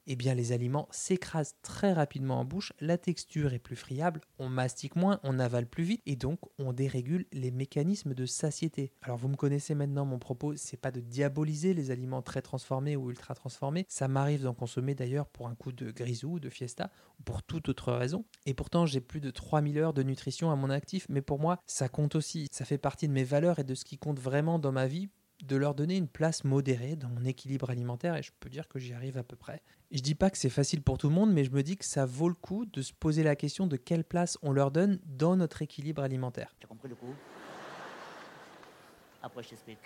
eh 0.09 0.17
bien 0.17 0.35
les 0.35 0.53
aliments 0.53 0.89
s'écrasent 0.91 1.55
très 1.63 1.93
rapidement 1.93 2.41
en 2.41 2.45
bouche, 2.45 2.73
la 2.81 2.97
texture 2.97 3.53
est 3.53 3.59
plus 3.59 3.77
friable, 3.77 4.23
on 4.39 4.49
mastique 4.49 4.97
moins, 4.97 5.21
on 5.23 5.39
avale 5.39 5.67
plus 5.67 5.85
vite 5.85 6.03
et 6.07 6.17
donc 6.17 6.41
on 6.59 6.73
dérégule 6.73 7.27
les 7.33 7.51
mécanismes 7.51 8.15
de 8.15 8.25
satiété. 8.25 8.91
Alors 9.03 9.19
vous 9.19 9.29
me 9.29 9.37
connaissez 9.37 9.75
maintenant, 9.75 10.07
mon 10.07 10.19
propos, 10.19 10.57
c'est 10.57 10.79
pas 10.79 10.91
de 10.91 11.01
diaboliser 11.01 11.75
les 11.75 11.91
aliments 11.91 12.23
très 12.23 12.41
transformés 12.41 12.97
ou 12.97 13.11
ultra 13.11 13.35
transformés, 13.35 13.85
ça 13.89 14.09
m'arrive 14.09 14.43
d'en 14.43 14.55
consommer 14.55 14.95
d'ailleurs 14.95 15.29
pour 15.29 15.47
un 15.47 15.55
coup 15.55 15.73
de 15.73 15.91
grisou, 15.91 16.41
de 16.41 16.49
fiesta 16.49 16.91
ou 17.21 17.23
pour 17.23 17.43
toute 17.43 17.69
autre 17.69 17.93
raison. 17.93 18.25
Et 18.47 18.55
pourtant 18.55 18.87
j'ai 18.87 19.03
plus 19.03 19.21
de 19.21 19.31
3000 19.31 19.79
heures 19.79 19.93
de 19.93 20.03
nutrition 20.03 20.51
à 20.51 20.57
mon 20.57 20.71
actif, 20.71 21.07
mais 21.11 21.21
pour 21.21 21.39
moi 21.39 21.61
ça 21.67 21.91
compte 21.91 22.15
aussi, 22.15 22.49
ça 22.51 22.65
fait 22.65 22.79
partie 22.79 23.09
de 23.09 23.13
mes 23.13 23.25
valeurs 23.25 23.59
et 23.59 23.65
de 23.65 23.75
ce 23.75 23.85
qui 23.85 23.99
compte 23.99 24.19
vraiment 24.19 24.59
dans 24.59 24.73
ma 24.73 24.87
vie 24.87 25.11
de 25.43 25.57
leur 25.57 25.75
donner 25.75 25.97
une 25.97 26.09
place 26.09 26.45
modérée 26.45 26.97
dans 26.97 27.09
mon 27.09 27.25
équilibre 27.25 27.71
alimentaire 27.71 28.17
et 28.17 28.23
je 28.23 28.33
peux 28.41 28.49
dire 28.49 28.69
que 28.69 28.79
j'y 28.79 28.93
arrive 28.93 29.19
à 29.19 29.23
peu 29.23 29.37
près. 29.37 29.63
Je 29.91 30.01
dis 30.01 30.15
pas 30.15 30.31
que 30.31 30.39
c'est 30.39 30.51
facile 30.51 30.83
pour 30.83 30.99
tout 30.99 31.09
le 31.09 31.15
monde, 31.15 31.33
mais 31.33 31.45
je 31.45 31.51
me 31.51 31.63
dis 31.63 31.77
que 31.77 31.85
ça 31.85 32.05
vaut 32.05 32.29
le 32.29 32.35
coup 32.35 32.67
de 32.67 32.83
se 32.83 32.93
poser 32.93 33.23
la 33.23 33.37
question 33.37 33.67
de 33.67 33.77
quelle 33.77 34.05
place 34.05 34.37
on 34.43 34.53
leur 34.53 34.71
donne 34.71 35.01
dans 35.07 35.37
notre 35.37 35.63
équilibre 35.63 36.03
alimentaire. 36.03 36.55
Compris 36.69 36.89
le 36.89 36.95
coup 36.95 37.15
Après, 39.23 39.43
je 39.43 39.51
t'explique. 39.51 39.79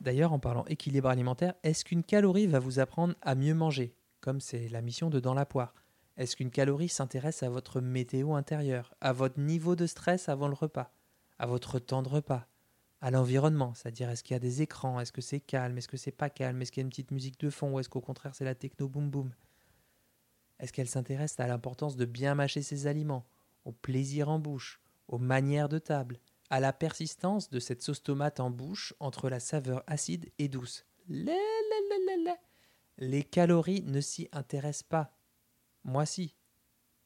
D'ailleurs, 0.00 0.32
en 0.32 0.38
parlant 0.38 0.64
équilibre 0.66 1.08
alimentaire, 1.08 1.54
est-ce 1.62 1.84
qu'une 1.84 2.04
calorie 2.04 2.46
va 2.46 2.58
vous 2.58 2.80
apprendre 2.80 3.14
à 3.22 3.34
mieux 3.34 3.54
manger, 3.54 3.94
comme 4.20 4.40
c'est 4.40 4.68
la 4.68 4.82
mission 4.82 5.10
de 5.10 5.20
Dans 5.20 5.34
la 5.34 5.46
poire 5.46 5.74
Est-ce 6.16 6.36
qu'une 6.36 6.50
calorie 6.50 6.88
s'intéresse 6.88 7.42
à 7.42 7.50
votre 7.50 7.80
météo 7.80 8.34
intérieure, 8.34 8.94
à 9.00 9.12
votre 9.12 9.38
niveau 9.38 9.76
de 9.76 9.86
stress 9.86 10.28
avant 10.28 10.48
le 10.48 10.54
repas, 10.54 10.92
à 11.38 11.46
votre 11.46 11.78
temps 11.78 12.02
de 12.02 12.08
repas, 12.08 12.46
à 13.00 13.10
l'environnement, 13.10 13.72
c'est-à-dire 13.74 14.10
est-ce 14.10 14.22
qu'il 14.22 14.34
y 14.34 14.36
a 14.36 14.40
des 14.40 14.62
écrans, 14.62 15.00
est-ce 15.00 15.12
que 15.12 15.22
c'est 15.22 15.40
calme, 15.40 15.78
est-ce 15.78 15.88
que 15.88 15.96
c'est 15.96 16.10
pas 16.10 16.28
calme, 16.28 16.60
est-ce 16.60 16.70
qu'il 16.70 16.82
y 16.82 16.84
a 16.84 16.86
une 16.86 16.90
petite 16.90 17.10
musique 17.10 17.40
de 17.40 17.48
fond 17.48 17.72
ou 17.72 17.80
est-ce 17.80 17.88
qu'au 17.88 18.00
contraire 18.00 18.34
c'est 18.34 18.44
la 18.44 18.54
techno 18.54 18.88
boom 18.88 19.10
boom 19.10 19.32
Est-ce 20.58 20.72
qu'elle 20.72 20.88
s'intéresse 20.88 21.38
à 21.40 21.46
l'importance 21.46 21.96
de 21.96 22.04
bien 22.04 22.34
mâcher 22.34 22.62
ses 22.62 22.86
aliments, 22.86 23.24
au 23.64 23.72
plaisir 23.72 24.28
en 24.28 24.38
bouche, 24.38 24.80
aux 25.08 25.18
manières 25.18 25.68
de 25.68 25.78
table, 25.78 26.20
à 26.50 26.60
la 26.60 26.72
persistance 26.72 27.48
de 27.48 27.58
cette 27.58 27.82
sauce 27.82 28.02
tomate 28.02 28.40
en 28.40 28.50
bouche 28.50 28.94
entre 29.00 29.30
la 29.30 29.40
saveur 29.40 29.82
acide 29.86 30.30
et 30.38 30.48
douce? 30.48 30.84
Les 32.98 33.22
calories 33.22 33.82
ne 33.82 34.00
s'y 34.00 34.28
intéressent 34.32 34.82
pas. 34.82 35.16
Moi 35.84 36.04
si. 36.04 36.36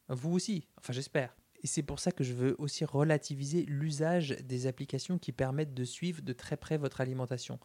Vous 0.09 0.33
aussi, 0.33 0.67
enfin 0.77 0.93
j'espère. 0.93 1.37
Et 1.65 1.67
c'est 1.67 1.83
pour 1.83 1.99
ça 1.99 2.13
que 2.13 2.23
je 2.23 2.35
veux 2.35 2.55
aussi 2.59 2.85
relativiser 2.85 3.65
l'usage 3.65 4.37
des 4.43 4.67
applications 4.67 5.19
qui 5.19 5.33
permettent 5.33 5.73
de 5.73 5.85
suivre 5.85 6.21
de 6.21 6.35
très 6.35 6.59
près 6.59 6.77
votre 6.77 7.01
alimentation. 7.01 7.59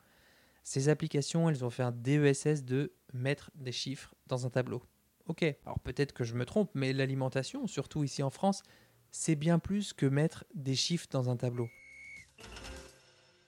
Ces 0.63 0.87
applications, 0.87 1.49
elles 1.49 1.65
ont 1.65 1.69
fait 1.69 1.83
un 1.83 1.91
DESS 1.91 2.63
de 2.63 2.93
mettre 3.11 3.51
des 3.55 3.73
chiffres 3.73 4.15
dans 4.27 4.45
un 4.45 4.49
tableau. 4.49 4.81
Ok, 5.27 5.43
alors 5.65 5.79
peut-être 5.81 6.13
que 6.13 6.23
je 6.23 6.33
me 6.33 6.45
trompe, 6.45 6.71
mais 6.75 6.93
l'alimentation, 6.93 7.67
surtout 7.67 8.05
ici 8.05 8.23
en 8.23 8.29
France, 8.29 8.63
c'est 9.11 9.35
bien 9.35 9.59
plus 9.59 9.91
que 9.91 10.05
mettre 10.05 10.45
des 10.55 10.75
chiffres 10.75 11.07
dans 11.11 11.29
un 11.29 11.35
tableau. 11.35 11.67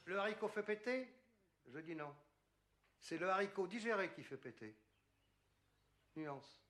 Le 0.03 0.19
haricot 0.19 0.49
fait 0.49 0.63
péter? 0.63 1.07
Je 1.73 1.79
dis 1.79 1.95
non. 1.95 2.11
C'est 2.99 3.17
le 3.17 3.29
haricot 3.29 3.67
digéré 3.67 4.11
qui 4.11 4.23
fait 4.23 4.35
péter. 4.35 4.75
Nuance. 6.17 6.61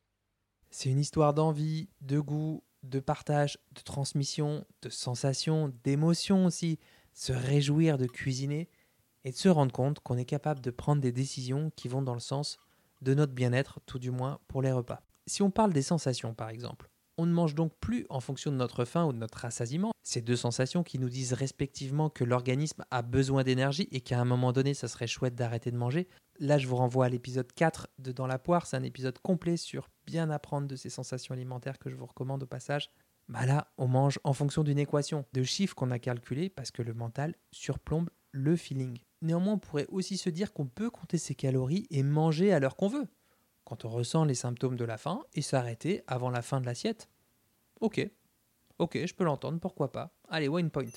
C'est 0.69 0.89
une 0.89 0.99
histoire 0.99 1.33
d'envie, 1.33 1.89
de 2.01 2.19
goût, 2.19 2.63
de 2.83 2.99
partage, 2.99 3.57
de 3.73 3.81
transmission, 3.81 4.65
de 4.81 4.89
sensations, 4.89 5.73
d'émotions 5.83 6.45
aussi, 6.45 6.79
se 7.13 7.33
réjouir 7.33 7.97
de 7.97 8.05
cuisiner 8.05 8.69
et 9.23 9.31
de 9.31 9.35
se 9.35 9.49
rendre 9.49 9.71
compte 9.71 9.99
qu'on 9.99 10.17
est 10.17 10.25
capable 10.25 10.61
de 10.61 10.71
prendre 10.71 11.01
des 11.01 11.11
décisions 11.11 11.71
qui 11.75 11.87
vont 11.87 12.01
dans 12.01 12.13
le 12.13 12.19
sens 12.19 12.59
de 13.01 13.13
notre 13.13 13.33
bien-être, 13.33 13.79
tout 13.85 13.99
du 13.99 14.11
moins 14.11 14.39
pour 14.47 14.61
les 14.61 14.71
repas. 14.71 15.01
Si 15.27 15.41
on 15.41 15.51
parle 15.51 15.73
des 15.73 15.81
sensations 15.81 16.33
par 16.33 16.49
exemple, 16.49 16.90
on 17.21 17.27
ne 17.27 17.33
mange 17.33 17.53
donc 17.53 17.71
plus 17.79 18.07
en 18.09 18.19
fonction 18.19 18.51
de 18.51 18.55
notre 18.55 18.83
faim 18.83 19.05
ou 19.05 19.13
de 19.13 19.17
notre 19.19 19.37
rassasiement. 19.37 19.91
Ces 20.01 20.21
deux 20.21 20.35
sensations 20.35 20.81
qui 20.81 20.97
nous 20.97 21.07
disent 21.07 21.33
respectivement 21.33 22.09
que 22.09 22.23
l'organisme 22.23 22.83
a 22.89 23.03
besoin 23.03 23.43
d'énergie 23.43 23.87
et 23.91 24.01
qu'à 24.01 24.19
un 24.19 24.25
moment 24.25 24.51
donné, 24.51 24.73
ça 24.73 24.87
serait 24.87 25.05
chouette 25.05 25.35
d'arrêter 25.35 25.69
de 25.69 25.77
manger. 25.77 26.07
Là, 26.39 26.57
je 26.57 26.65
vous 26.65 26.77
renvoie 26.77 27.05
à 27.05 27.09
l'épisode 27.09 27.51
4 27.53 27.89
de 27.99 28.11
Dans 28.11 28.25
la 28.25 28.39
poire. 28.39 28.65
C'est 28.65 28.75
un 28.75 28.81
épisode 28.81 29.19
complet 29.19 29.55
sur 29.55 29.91
bien 30.07 30.31
apprendre 30.31 30.67
de 30.67 30.75
ces 30.75 30.89
sensations 30.89 31.35
alimentaires 31.35 31.77
que 31.77 31.91
je 31.91 31.95
vous 31.95 32.07
recommande 32.07 32.41
au 32.41 32.47
passage. 32.47 32.89
Bah 33.29 33.45
là, 33.45 33.71
on 33.77 33.87
mange 33.87 34.17
en 34.23 34.33
fonction 34.33 34.63
d'une 34.63 34.79
équation 34.79 35.25
de 35.33 35.43
chiffres 35.43 35.75
qu'on 35.75 35.91
a 35.91 35.99
calculé 35.99 36.49
parce 36.49 36.71
que 36.71 36.81
le 36.81 36.95
mental 36.95 37.35
surplombe 37.51 38.09
le 38.31 38.55
feeling. 38.55 38.97
Néanmoins, 39.21 39.53
on 39.53 39.59
pourrait 39.59 39.85
aussi 39.89 40.17
se 40.17 40.31
dire 40.31 40.53
qu'on 40.53 40.65
peut 40.65 40.89
compter 40.89 41.19
ses 41.19 41.35
calories 41.35 41.85
et 41.91 42.01
manger 42.01 42.51
à 42.51 42.59
l'heure 42.59 42.75
qu'on 42.75 42.87
veut 42.87 43.07
quand 43.71 43.85
on 43.85 43.89
ressent 43.89 44.25
les 44.25 44.35
symptômes 44.35 44.75
de 44.75 44.83
la 44.83 44.97
faim 44.97 45.23
et 45.33 45.41
s'arrêter 45.41 46.03
avant 46.05 46.29
la 46.29 46.41
fin 46.41 46.59
de 46.59 46.65
l'assiette. 46.65 47.09
Ok, 47.79 48.05
ok, 48.79 49.05
je 49.05 49.13
peux 49.13 49.23
l'entendre, 49.23 49.61
pourquoi 49.61 49.93
pas. 49.93 50.13
Allez, 50.27 50.49
one 50.49 50.69
point. 50.69 50.91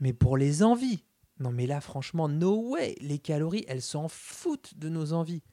Mais 0.00 0.12
pour 0.12 0.36
les 0.36 0.64
envies, 0.64 1.04
non 1.38 1.52
mais 1.52 1.68
là 1.68 1.80
franchement, 1.80 2.28
no 2.28 2.72
way, 2.72 2.96
les 3.00 3.20
calories, 3.20 3.64
elles 3.68 3.80
s'en 3.80 4.08
foutent 4.08 4.76
de 4.76 4.88
nos 4.88 5.12
envies. 5.12 5.44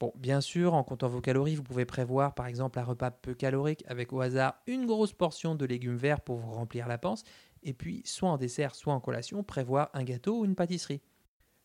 Bon, 0.00 0.12
bien 0.16 0.40
sûr, 0.40 0.74
en 0.74 0.82
comptant 0.82 1.08
vos 1.08 1.20
calories, 1.20 1.54
vous 1.54 1.62
pouvez 1.62 1.84
prévoir 1.84 2.34
par 2.34 2.48
exemple 2.48 2.80
un 2.80 2.84
repas 2.84 3.12
peu 3.12 3.34
calorique 3.34 3.84
avec 3.86 4.12
au 4.12 4.20
hasard 4.20 4.54
une 4.66 4.86
grosse 4.86 5.12
portion 5.12 5.54
de 5.54 5.66
légumes 5.66 5.96
verts 5.96 6.20
pour 6.20 6.36
vous 6.36 6.50
remplir 6.50 6.88
la 6.88 6.98
panse, 6.98 7.22
et 7.62 7.74
puis 7.74 8.02
soit 8.04 8.30
en 8.30 8.38
dessert, 8.38 8.74
soit 8.74 8.92
en 8.92 8.98
collation, 8.98 9.44
prévoir 9.44 9.88
un 9.94 10.02
gâteau 10.02 10.40
ou 10.40 10.44
une 10.44 10.56
pâtisserie. 10.56 11.00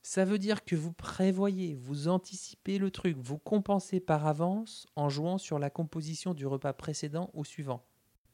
Ça 0.05 0.25
veut 0.25 0.37
dire 0.37 0.65
que 0.65 0.75
vous 0.75 0.91
prévoyez, 0.91 1.75
vous 1.75 2.09
anticipez 2.09 2.77
le 2.77 2.91
truc, 2.91 3.15
vous 3.17 3.37
compensez 3.37 4.01
par 4.01 4.27
avance 4.27 4.85
en 4.97 5.07
jouant 5.07 5.37
sur 5.37 5.59
la 5.59 5.69
composition 5.69 6.33
du 6.33 6.45
repas 6.45 6.73
précédent 6.73 7.29
ou 7.33 7.45
suivant. 7.45 7.85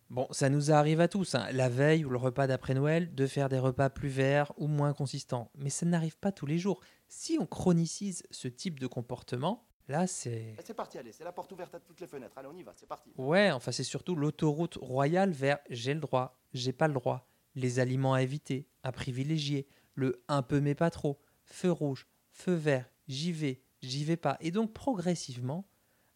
Bon, 0.09 0.25
ça 0.31 0.49
nous 0.49 0.71
arrive 0.71 0.99
à 0.99 1.07
tous, 1.07 1.35
hein, 1.35 1.47
la 1.51 1.69
veille 1.69 2.05
ou 2.05 2.09
le 2.09 2.17
repas 2.17 2.47
d'après 2.47 2.73
Noël, 2.73 3.13
de 3.13 3.27
faire 3.27 3.49
des 3.49 3.59
repas 3.59 3.91
plus 3.91 4.09
verts 4.09 4.51
ou 4.57 4.65
moins 4.65 4.93
consistants. 4.93 5.51
Mais 5.53 5.69
ça 5.69 5.85
n'arrive 5.85 6.17
pas 6.17 6.31
tous 6.31 6.47
les 6.47 6.57
jours. 6.57 6.81
Si 7.07 7.37
on 7.39 7.45
chronicise 7.45 8.23
ce 8.31 8.47
type 8.47 8.79
de 8.79 8.87
comportement, 8.87 9.67
là 9.87 10.07
c'est... 10.07 10.55
C'est 10.65 10.73
parti, 10.73 10.97
allez, 10.97 11.11
c'est 11.11 11.23
la 11.23 11.31
porte 11.31 11.51
ouverte 11.51 11.75
à 11.75 11.79
toutes 11.79 12.01
les 12.01 12.07
fenêtres. 12.07 12.35
Allez, 12.39 12.49
on 12.51 12.57
y 12.57 12.63
va, 12.63 12.73
c'est 12.75 12.87
parti. 12.87 13.11
Ouais, 13.15 13.51
enfin 13.51 13.71
c'est 13.71 13.83
surtout 13.83 14.15
l'autoroute 14.15 14.79
royale 14.81 15.29
vers 15.33 15.59
j'ai 15.69 15.93
le 15.93 15.99
droit, 15.99 16.41
j'ai 16.51 16.73
pas 16.73 16.87
le 16.87 16.95
droit, 16.95 17.29
les 17.53 17.77
aliments 17.77 18.15
à 18.15 18.23
éviter, 18.23 18.67
à 18.81 18.91
privilégier, 18.91 19.67
le 19.93 20.23
un 20.27 20.41
peu 20.41 20.61
mais 20.61 20.73
pas 20.73 20.89
trop, 20.89 21.19
feu 21.51 21.71
rouge, 21.71 22.07
feu 22.31 22.53
vert, 22.53 22.89
j'y 23.07 23.31
vais, 23.31 23.61
j'y 23.81 24.03
vais 24.03 24.17
pas. 24.17 24.37
Et 24.41 24.51
donc 24.51 24.73
progressivement 24.73 25.67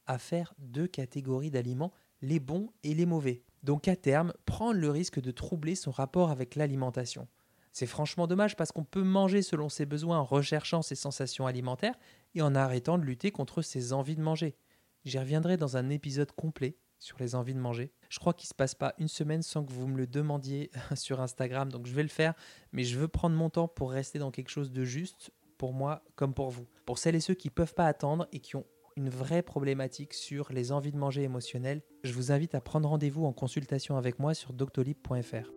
à 0.06 0.18
faire 0.18 0.54
deux 0.58 0.88
catégories 0.88 1.52
d'aliments, 1.52 1.94
les 2.22 2.40
bons 2.40 2.72
et 2.84 2.94
les 2.94 3.06
mauvais. 3.06 3.44
Donc 3.64 3.88
à 3.88 3.96
terme, 3.96 4.34
prendre 4.46 4.80
le 4.80 4.90
risque 4.90 5.20
de 5.20 5.32
troubler 5.32 5.76
son 5.76 5.92
rapport 5.92 6.32
avec 6.32 6.56
l'alimentation. 6.56 7.28
C'est 7.72 7.88
franchement 7.88 8.28
dommage 8.28 8.56
parce 8.56 8.72
qu'on 8.72 8.84
peut 8.84 9.04
manger 9.04 9.42
selon 9.42 9.68
ses 9.68 9.86
besoins 9.86 10.20
en 10.20 10.26
recherchant 10.26 10.82
ses 10.82 10.96
sensations 10.96 11.48
alimentaires 11.48 11.98
et 12.36 12.42
en 12.42 12.54
arrêtant 12.54 12.98
de 12.98 13.04
lutter 13.04 13.32
contre 13.32 13.62
ses 13.62 13.94
envies 13.94 14.16
de 14.16 14.22
manger. 14.22 14.56
J'y 15.06 15.18
reviendrai 15.18 15.58
dans 15.58 15.76
un 15.76 15.90
épisode 15.90 16.32
complet 16.32 16.78
sur 17.04 17.18
les 17.20 17.36
envies 17.36 17.54
de 17.54 17.60
manger. 17.60 17.92
Je 18.10 18.18
crois 18.18 18.34
qu'il 18.34 18.46
ne 18.46 18.50
se 18.50 18.56
passe 18.56 18.76
pas 18.76 18.94
une 18.98 19.10
semaine 19.10 19.42
sans 19.42 19.66
que 19.66 19.74
vous 19.74 19.88
me 19.88 19.98
le 19.98 20.08
demandiez 20.08 20.72
sur 20.96 21.20
Instagram, 21.20 21.70
donc 21.70 21.86
je 21.86 21.94
vais 21.94 22.02
le 22.02 22.10
faire, 22.10 22.34
mais 22.72 22.86
je 22.86 22.98
veux 22.98 23.10
prendre 23.10 23.36
mon 23.36 23.50
temps 23.50 23.68
pour 23.68 23.92
rester 23.92 24.20
dans 24.20 24.32
quelque 24.32 24.50
chose 24.50 24.72
de 24.72 24.86
juste 24.86 25.32
pour 25.58 25.74
moi 25.74 26.02
comme 26.16 26.34
pour 26.34 26.50
vous. 26.50 26.66
Pour 26.86 26.98
celles 26.98 27.16
et 27.16 27.20
ceux 27.20 27.34
qui 27.34 27.50
ne 27.50 27.54
peuvent 27.54 27.74
pas 27.74 27.88
attendre 27.88 28.28
et 28.32 28.40
qui 28.40 28.56
ont 28.56 28.66
une 28.96 29.10
vraie 29.10 29.42
problématique 29.42 30.14
sur 30.14 30.54
les 30.54 30.72
envies 30.72 30.92
de 30.94 30.98
manger 30.98 31.24
émotionnelles, 31.24 31.82
je 32.04 32.14
vous 32.14 32.32
invite 32.32 32.56
à 32.56 32.62
prendre 32.62 32.88
rendez-vous 32.88 33.26
en 33.26 33.34
consultation 33.34 33.98
avec 33.98 34.20
moi 34.20 34.34
sur 34.34 34.54
doctolib.fr. 34.54 35.52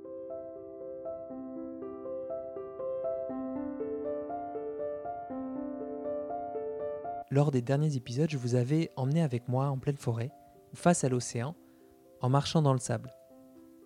Lors 7.31 7.51
des 7.51 7.63
derniers 7.63 7.97
épisodes, 7.97 8.31
je 8.31 8.39
vous 8.39 8.55
avais 8.55 8.91
emmené 8.97 9.23
avec 9.23 9.49
moi 9.49 9.67
en 9.67 9.79
pleine 9.79 9.97
forêt, 9.97 10.31
face 10.75 11.05
à 11.05 11.09
l'océan, 11.09 11.55
en 12.21 12.29
marchant 12.29 12.63
dans 12.63 12.73
le 12.73 12.79
sable. 12.79 13.13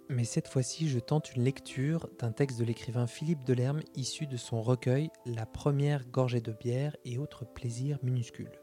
Mais 0.09 0.25
cette 0.25 0.49
fois-ci, 0.49 0.89
je 0.89 0.99
tente 0.99 1.37
une 1.37 1.45
lecture 1.45 2.09
d'un 2.19 2.33
texte 2.33 2.59
de 2.59 2.65
l'écrivain 2.65 3.07
Philippe 3.07 3.45
Delerme 3.45 3.81
issu 3.95 4.27
de 4.27 4.37
son 4.37 4.61
recueil 4.61 5.11
La 5.25 5.47
première 5.47 6.05
gorgée 6.09 6.41
de 6.41 6.53
bière 6.53 6.97
et 7.05 7.17
autres 7.17 7.45
plaisirs 7.45 8.01
minuscules. 8.03 8.61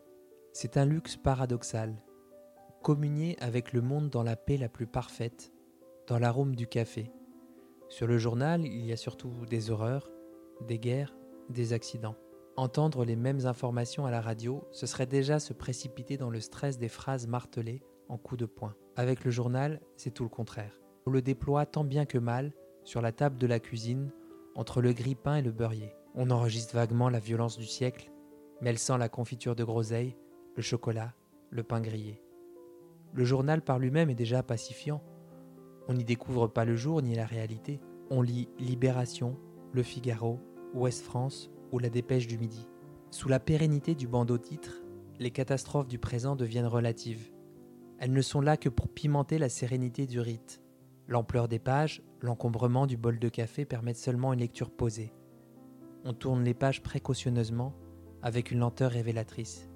C'est 0.52 0.76
un 0.76 0.86
luxe 0.86 1.16
paradoxal. 1.16 1.96
Communier 2.84 3.38
avec 3.40 3.72
le 3.72 3.82
monde 3.82 4.10
dans 4.10 4.24
la 4.24 4.36
paix 4.36 4.58
la 4.58 4.68
plus 4.68 4.88
parfaite, 4.88 5.54
dans 6.08 6.20
l'arôme 6.20 6.54
du 6.54 6.68
café. 6.68 7.12
Sur 7.88 8.08
le 8.08 8.18
journal, 8.18 8.66
il 8.66 8.86
y 8.86 8.92
a 8.92 8.98
surtout 8.98 9.46
des 9.50 9.72
horreurs, 9.72 10.12
des 10.68 10.80
guerres, 10.80 11.16
des 11.50 11.72
accidents. 11.72 12.18
Entendre 12.58 13.06
les 13.06 13.16
mêmes 13.16 13.46
informations 13.46 14.06
à 14.06 14.12
la 14.12 14.20
radio, 14.20 14.68
ce 14.72 14.86
serait 14.86 15.06
déjà 15.06 15.40
se 15.40 15.54
précipiter 15.54 16.18
dans 16.18 16.30
le 16.30 16.42
stress 16.42 16.78
des 16.78 16.90
phrases 16.90 17.28
martelées 17.28 17.84
en 18.10 18.18
coups 18.18 18.40
de 18.40 18.46
poing. 18.46 18.76
Avec 18.96 19.24
le 19.24 19.32
journal, 19.32 19.82
c'est 19.96 20.14
tout 20.14 20.24
le 20.24 20.30
contraire. 20.30 20.80
On 21.06 21.12
le 21.12 21.22
déploie 21.22 21.66
tant 21.66 21.84
bien 21.84 22.06
que 22.06 22.18
mal 22.18 22.54
sur 22.84 23.02
la 23.02 23.12
table 23.12 23.38
de 23.38 23.48
la 23.48 23.60
cuisine, 23.60 24.12
entre 24.56 24.82
le 24.82 24.94
grille-pain 24.94 25.36
et 25.36 25.42
le 25.42 25.52
beurrier. 25.52 25.94
On 26.16 26.32
enregistre 26.32 26.76
vaguement 26.76 27.10
la 27.10 27.20
violence 27.20 27.58
du 27.58 27.66
siècle, 27.66 28.12
mais 28.62 28.72
elle 28.72 28.80
sent 28.80 28.98
la 28.98 29.10
confiture 29.10 29.56
de 29.56 29.64
groseille, 29.64 30.16
le 30.56 30.62
chocolat, 30.62 31.14
le 31.50 31.64
pain 31.64 31.80
grillé. 31.80 32.22
Le 33.14 33.24
journal 33.24 33.62
par 33.62 33.80
lui-même 33.80 34.10
est 34.10 34.16
déjà 34.16 34.44
pacifiant. 34.44 35.02
On 35.88 35.94
n'y 35.94 36.04
découvre 36.04 36.48
pas 36.48 36.66
le 36.66 36.76
jour 36.76 37.02
ni 37.02 37.16
la 37.16 37.26
réalité. 37.26 37.80
On 38.10 38.22
lit 38.22 38.50
Libération, 38.58 39.38
Le 39.74 39.84
Figaro, 39.84 40.40
Ouest 40.74 41.04
France 41.04 41.50
ou 41.72 41.80
La 41.80 41.90
Dépêche 41.90 42.28
du 42.28 42.38
Midi. 42.38 42.68
Sous 43.12 43.30
la 43.30 43.40
pérennité 43.40 43.96
du 43.96 44.08
bandeau 44.08 44.38
titre, 44.38 44.82
les 45.20 45.32
catastrophes 45.32 45.88
du 45.88 46.00
présent 46.00 46.36
deviennent 46.36 46.68
relatives. 46.68 47.32
Elles 48.00 48.14
ne 48.14 48.22
sont 48.22 48.42
là 48.42 48.58
que 48.58 48.70
pour 48.70 48.90
pimenter 48.90 49.38
la 49.38 49.50
sérénité 49.50 50.06
du 50.06 50.20
rite. 50.20 50.62
L'ampleur 51.08 51.48
des 51.48 51.60
pages, 51.60 52.02
l'encombrement 52.22 52.86
du 52.86 52.98
bol 52.98 53.20
de 53.20 53.30
café 53.30 53.66
permettent 53.66 53.98
seulement 53.98 54.34
une 54.34 54.40
lecture 54.40 54.72
posée. 54.72 55.14
On 56.04 56.14
tourne 56.14 56.44
les 56.44 56.54
pages 56.54 56.84
précautionneusement, 56.84 57.74
avec 58.22 58.52
une 58.52 58.60
lenteur 58.60 58.92
révélatrice 58.92 59.70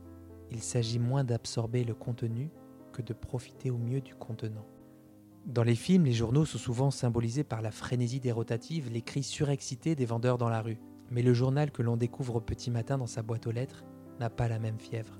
il 0.52 0.62
s'agit 0.62 1.00
moins 1.00 1.24
d'absorber 1.24 1.84
le 1.84 1.96
contenu 1.96 2.52
que 2.92 3.02
de 3.02 3.14
profiter 3.14 3.72
au 3.72 3.78
mieux 3.78 4.02
du 4.02 4.14
contenant. 4.14 4.66
Dans 5.46 5.64
les 5.64 5.76
films, 5.76 6.06
les 6.06 6.14
journaux 6.14 6.46
sont 6.46 6.58
souvent 6.58 6.92
symbolisés 6.92 7.44
par 7.44 7.62
la 7.62 7.72
frénésie 7.72 8.20
des 8.20 8.32
rotatives, 8.32 8.92
les 8.92 9.02
cris 9.02 9.24
surexcités 9.24 9.96
des 9.96 10.06
vendeurs 10.06 10.38
dans 10.38 10.50
la 10.50 10.62
rue. 10.62 10.78
Mais 11.10 11.24
le 11.24 11.34
journal 11.34 11.72
que 11.72 11.82
l'on 11.82 11.98
découvre 11.98 12.36
au 12.36 12.42
petit 12.42 12.70
matin 12.70 12.98
dans 12.98 13.08
sa 13.08 13.24
boîte 13.24 13.48
aux 13.48 13.52
lettres 13.52 13.84
n'a 14.20 14.30
pas 14.30 14.48
la 14.48 14.60
même 14.60 14.80
fièvre. 14.80 15.20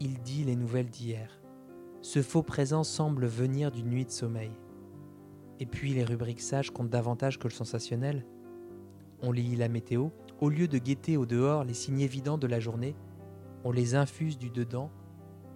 Il 0.00 0.20
dit 0.22 0.44
les 0.44 0.56
nouvelles 0.56 0.88
d'hier. 0.88 1.40
Ce 2.04 2.20
faux 2.20 2.42
présent 2.42 2.84
semble 2.84 3.24
venir 3.24 3.72
d'une 3.72 3.88
nuit 3.88 4.04
de 4.04 4.10
sommeil. 4.10 4.52
Et 5.58 5.64
puis 5.64 5.94
les 5.94 6.04
rubriques 6.04 6.42
sages 6.42 6.70
comptent 6.70 6.90
davantage 6.90 7.38
que 7.38 7.48
le 7.48 7.52
sensationnel. 7.54 8.26
On 9.22 9.32
lit 9.32 9.56
la 9.56 9.70
météo, 9.70 10.10
au 10.38 10.50
lieu 10.50 10.68
de 10.68 10.76
guetter 10.76 11.16
au 11.16 11.24
dehors 11.24 11.64
les 11.64 11.72
signes 11.72 12.02
évidents 12.02 12.36
de 12.36 12.46
la 12.46 12.60
journée, 12.60 12.94
on 13.64 13.72
les 13.72 13.94
infuse 13.94 14.36
du 14.36 14.50
dedans 14.50 14.90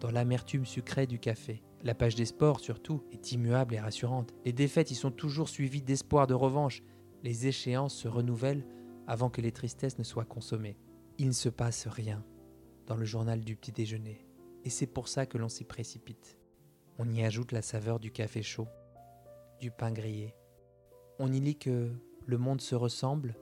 dans 0.00 0.10
l'amertume 0.10 0.64
sucrée 0.64 1.06
du 1.06 1.18
café. 1.18 1.62
La 1.82 1.94
page 1.94 2.14
des 2.14 2.24
sports, 2.24 2.60
surtout, 2.60 3.02
est 3.12 3.32
immuable 3.32 3.74
et 3.74 3.80
rassurante. 3.80 4.32
Les 4.46 4.54
défaites 4.54 4.90
y 4.90 4.94
sont 4.94 5.10
toujours 5.10 5.50
suivies 5.50 5.82
d'espoir 5.82 6.26
de 6.26 6.32
revanche. 6.34 6.82
Les 7.24 7.46
échéances 7.46 7.94
se 7.94 8.08
renouvellent 8.08 8.64
avant 9.06 9.28
que 9.28 9.42
les 9.42 9.52
tristesses 9.52 9.98
ne 9.98 10.02
soient 10.02 10.24
consommées. 10.24 10.78
Il 11.18 11.26
ne 11.26 11.32
se 11.32 11.50
passe 11.50 11.86
rien 11.86 12.24
dans 12.86 12.96
le 12.96 13.04
journal 13.04 13.44
du 13.44 13.54
petit 13.54 13.70
déjeuner. 13.70 14.24
Et 14.64 14.70
c'est 14.70 14.86
pour 14.86 15.08
ça 15.08 15.26
que 15.26 15.36
l'on 15.36 15.50
s'y 15.50 15.64
précipite. 15.64 16.37
On 16.98 17.08
y 17.08 17.22
ajoute 17.22 17.52
la 17.52 17.62
saveur 17.62 18.00
du 18.00 18.10
café 18.10 18.42
chaud, 18.42 18.66
du 19.60 19.70
pain 19.70 19.92
grillé. 19.92 20.34
On 21.20 21.32
y 21.32 21.38
lit 21.38 21.56
que 21.56 21.92
le 22.26 22.38
monde 22.38 22.60
se 22.60 22.74
ressemble 22.74 23.36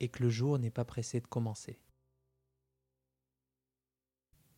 et 0.00 0.08
que 0.08 0.22
le 0.22 0.30
jour 0.30 0.58
n'est 0.58 0.70
pas 0.70 0.86
pressé 0.86 1.20
de 1.20 1.26
commencer. 1.26 1.78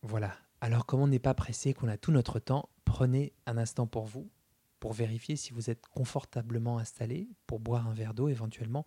Voilà. 0.03 0.33
Alors 0.61 0.87
comme 0.87 1.01
on 1.01 1.09
n'est 1.09 1.19
pas 1.19 1.35
pressé, 1.35 1.75
qu'on 1.75 1.89
a 1.89 1.97
tout 1.97 2.13
notre 2.13 2.39
temps, 2.39 2.69
prenez 2.85 3.33
un 3.47 3.59
instant 3.59 3.89
pour 3.89 4.07
vous, 4.07 4.31
pour 4.79 4.93
vérifier 4.93 5.35
si 5.35 5.53
vous 5.53 5.69
êtes 5.69 5.87
confortablement 5.89 6.79
installé, 6.79 7.29
pour 7.47 7.59
boire 7.59 7.89
un 7.89 7.95
verre 7.95 8.15
d'eau 8.15 8.29
éventuellement, 8.29 8.85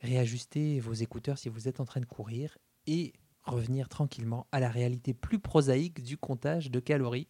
réajuster 0.00 0.78
vos 0.80 0.92
écouteurs 0.92 1.38
si 1.38 1.48
vous 1.48 1.68
êtes 1.68 1.80
en 1.80 1.86
train 1.86 2.00
de 2.00 2.06
courir 2.06 2.58
et 2.86 3.14
revenir 3.44 3.88
tranquillement 3.88 4.46
à 4.52 4.60
la 4.60 4.68
réalité 4.68 5.14
plus 5.14 5.38
prosaïque 5.38 6.02
du 6.02 6.18
comptage 6.18 6.70
de 6.70 6.80
calories. 6.80 7.26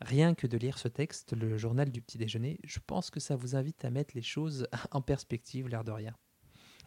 Rien 0.00 0.34
que 0.34 0.46
de 0.46 0.58
lire 0.58 0.78
ce 0.78 0.88
texte, 0.88 1.32
le 1.32 1.56
journal 1.56 1.90
du 1.90 2.00
petit 2.00 2.18
déjeuner, 2.18 2.58
je 2.64 2.78
pense 2.86 3.10
que 3.10 3.20
ça 3.20 3.36
vous 3.36 3.56
invite 3.56 3.84
à 3.84 3.90
mettre 3.90 4.14
les 4.14 4.22
choses 4.22 4.66
en 4.90 5.00
perspective, 5.00 5.68
l'air 5.68 5.84
de 5.84 5.92
rien. 5.92 6.14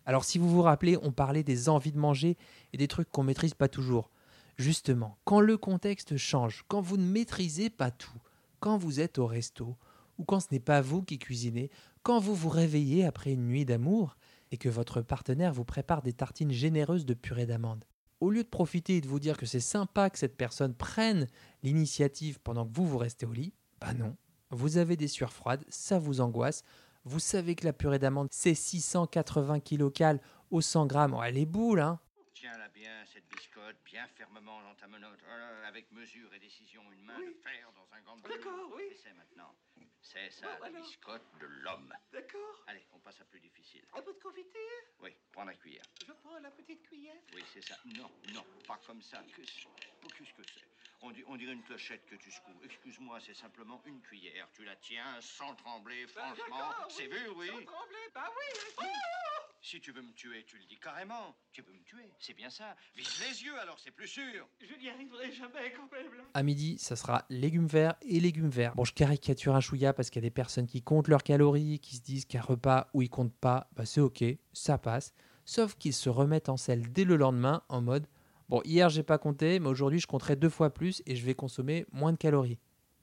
Alors 0.06 0.24
si 0.24 0.38
vous 0.38 0.50
vous 0.50 0.62
rappelez, 0.62 0.98
on 1.02 1.12
parlait 1.12 1.44
des 1.44 1.70
envies 1.70 1.92
de 1.92 2.00
manger 2.00 2.38
et 2.74 2.78
des 2.78 2.88
trucs 2.88 3.10
qu'on 3.12 3.24
maîtrise 3.24 3.54
pas 3.54 3.68
toujours. 3.68 4.12
Justement, 4.58 5.18
quand 5.24 5.40
le 5.40 5.58
contexte 5.58 6.18
change, 6.18 6.66
quand 6.68 6.82
vous 6.82 6.98
ne 6.98 7.06
maîtrisez 7.06 7.70
pas 7.70 7.92
tout, 7.92 8.20
quand 8.60 8.78
vous 8.78 9.00
êtes 9.00 9.18
au 9.18 9.26
resto, 9.26 9.78
ou 10.18 10.26
quand 10.26 10.40
ce 10.40 10.48
n'est 10.52 10.60
pas 10.60 10.82
vous 10.82 11.02
qui 11.02 11.18
cuisinez, 11.18 11.72
quand 12.04 12.20
vous 12.20 12.36
vous 12.36 12.50
réveillez 12.50 13.06
après 13.06 13.32
une 13.32 13.48
nuit 13.48 13.66
d'amour 13.66 14.18
et 14.52 14.58
que 14.58 14.70
votre 14.70 15.02
partenaire 15.02 15.54
vous 15.54 15.64
prépare 15.64 16.02
des 16.02 16.14
tartines 16.14 16.52
généreuses 16.52 17.06
de 17.06 17.14
purée 17.14 17.46
d'amande, 17.46 17.86
au 18.20 18.30
lieu 18.30 18.44
de 18.44 18.50
profiter 18.50 18.98
et 18.98 19.02
de 19.02 19.08
vous 19.08 19.20
dire 19.20 19.38
que 19.38 19.46
c'est 19.46 19.60
sympa 19.60 20.10
que 20.10 20.20
cette 20.20 20.38
personne 20.38 20.74
prenne 20.74 21.28
l'initiative 21.64 22.40
pendant 22.40 22.66
que 22.66 22.76
vous 22.76 22.88
vous 22.88 22.98
restez 22.98 23.26
au 23.26 23.32
lit, 23.32 23.54
bah 23.80 23.94
non, 23.94 24.16
vous 24.52 24.78
avez 24.78 24.98
des 24.98 25.08
sueurs 25.08 25.34
froides, 25.34 25.64
ça 25.70 26.00
vous 26.00 26.22
angoisse, 26.22 26.64
vous 27.06 27.20
savez 27.20 27.56
que 27.56 27.66
la 27.66 27.74
purée 27.74 28.00
d'amande 28.00 28.30
c'est 28.32 28.56
680 28.56 29.60
kcal 29.62 30.20
au 30.52 30.62
100 30.62 30.86
grammes, 30.86 31.16
oh, 31.18 31.24
elle 31.24 31.38
est 31.38 31.46
boule, 31.46 31.80
hein 31.80 32.00
Tiens-la 32.40 32.70
bien, 32.70 33.06
cette 33.08 33.28
biscotte, 33.28 33.76
bien 33.84 34.08
fermement 34.16 34.62
dans 34.62 34.74
ta 34.76 34.88
menotte, 34.88 35.20
avec 35.66 35.92
mesure 35.92 36.34
et 36.34 36.40
décision, 36.40 36.82
une 36.94 37.04
main 37.04 37.20
de 37.20 37.34
fer 37.44 37.70
dans 37.74 37.86
un 37.94 38.00
gant 38.00 38.16
de 38.16 38.22
velours. 38.22 38.38
D'accord, 38.38 38.72
oui. 38.78 38.84
Essaie 38.92 39.12
maintenant. 39.12 39.54
C'est 40.02 40.30
ça, 40.32 40.48
Bon, 40.48 40.60
la 40.62 40.66
alors. 40.68 40.82
biscotte 40.82 41.38
de 41.42 41.46
l'homme. 41.48 41.94
D'accord. 42.14 42.64
Allez, 42.68 42.86
on 42.94 43.00
passe 43.00 43.20
à 43.20 43.26
plus 43.26 43.42
difficile. 43.42 43.86
Un 43.94 44.02
peu 44.02 44.14
de 44.14 44.20
confiture? 44.20 44.62
Oui, 45.02 45.14
prends 45.34 45.44
la 45.44 45.54
cuillère. 45.56 45.84
Je 46.08 46.14
prends 46.14 46.40
la 46.40 46.50
petite 46.52 46.82
cuillère? 46.88 47.18
Oui, 47.34 47.44
c'est 47.54 47.62
ça. 47.62 47.76
Non, 47.84 48.10
non, 48.34 48.46
pas 48.66 48.78
comme 48.88 49.02
ça. 49.02 49.22
C'est? 49.36 49.68
Oh, 49.68 50.08
Qu'est-ce 50.18 50.32
que 50.34 50.44
c'est? 50.44 50.66
On, 51.02 51.14
on 51.28 51.36
dirait 51.36 51.52
une 51.54 51.64
clochette 51.64 52.06
que 52.06 52.16
tu 52.16 52.32
secoues. 52.32 52.62
Excuse-moi, 52.64 53.20
c'est 53.20 53.34
simplement 53.34 53.82
une 53.86 54.02
cuillère. 54.02 54.48
Tu 54.54 54.64
la 54.64 54.78
tiens 54.78 55.20
sans 55.20 55.54
trembler, 55.56 56.08
franchement. 56.08 56.46
Bah, 56.50 56.70
D'accord, 56.70 56.92
C'est 56.92 57.08
oui, 57.08 57.20
vu, 57.20 57.28
oui. 57.32 57.48
Sans 57.50 57.66
trembler, 57.66 58.10
bah 58.16 58.32
oui. 58.34 58.60
oui. 58.80 58.86
Si 59.62 59.82
tu 59.82 59.92
veux 59.92 60.02
me 60.02 60.14
tuer, 60.14 60.46
tu 60.46 60.58
le 60.58 60.66
dis 60.66 60.80
carrément. 60.80 61.36
Tu 61.52 61.62
veux 61.62 61.74
me 61.74 61.84
tuer, 61.84 62.14
c'est 62.20 62.34
bien 62.34 62.50
ça. 62.50 62.76
Vise 62.96 63.20
les 63.20 63.44
yeux, 63.44 63.60
alors 63.60 63.78
c'est 63.78 63.92
plus 63.92 64.08
sûr. 64.08 64.48
Je 64.62 64.74
n'y 64.76 64.90
arriverai 64.90 65.32
jamais 65.34 65.74
quand 65.76 65.92
même 65.92 66.14
là. 66.14 66.24
À 66.34 66.44
midi, 66.44 66.78
ça 66.80 66.96
sera 66.96 67.26
légumes 67.30 67.68
verts 67.68 67.96
et 68.02 68.20
légumes 68.22 68.50
verts. 68.50 68.74
Bon, 68.76 68.86
je 68.86 68.94
caricature 68.94 69.56
un 69.56 69.60
chouïa 69.60 69.92
parce 69.92 70.10
qu'il 70.10 70.22
y 70.22 70.26
a 70.26 70.30
des 70.30 70.34
personnes 70.34 70.68
qui 70.68 70.82
comptent 70.82 71.10
leurs 71.10 71.24
calories, 71.24 71.80
qui 71.80 71.98
se 71.98 72.02
disent 72.02 72.26
qu'un 72.26 72.42
repas 72.42 72.90
où 72.94 73.02
ils 73.02 73.10
comptent 73.10 73.36
pas, 73.36 73.70
bah 73.76 73.86
c'est 73.86 74.02
ok, 74.02 74.24
ça 74.54 74.78
passe. 74.78 75.14
Sauf 75.44 75.76
qu'ils 75.76 75.94
se 75.94 76.10
remettent 76.10 76.50
en 76.50 76.58
selle 76.58 76.92
dès 76.92 77.04
le 77.04 77.18
lendemain 77.18 77.64
en 77.68 77.82
mode 77.82 78.08
Bon, 78.48 78.62
hier 78.64 78.90
j'ai 78.90 79.04
pas 79.04 79.20
compté, 79.20 79.60
mais 79.60 79.68
aujourd'hui 79.68 80.00
je 80.00 80.08
compterai 80.08 80.36
deux 80.36 80.50
fois 80.50 80.74
plus 80.74 81.04
et 81.06 81.16
je 81.16 81.24
vais 81.24 81.36
consommer 81.36 81.86
moins 81.92 82.14
de 82.14 82.18
calories. 82.18 82.60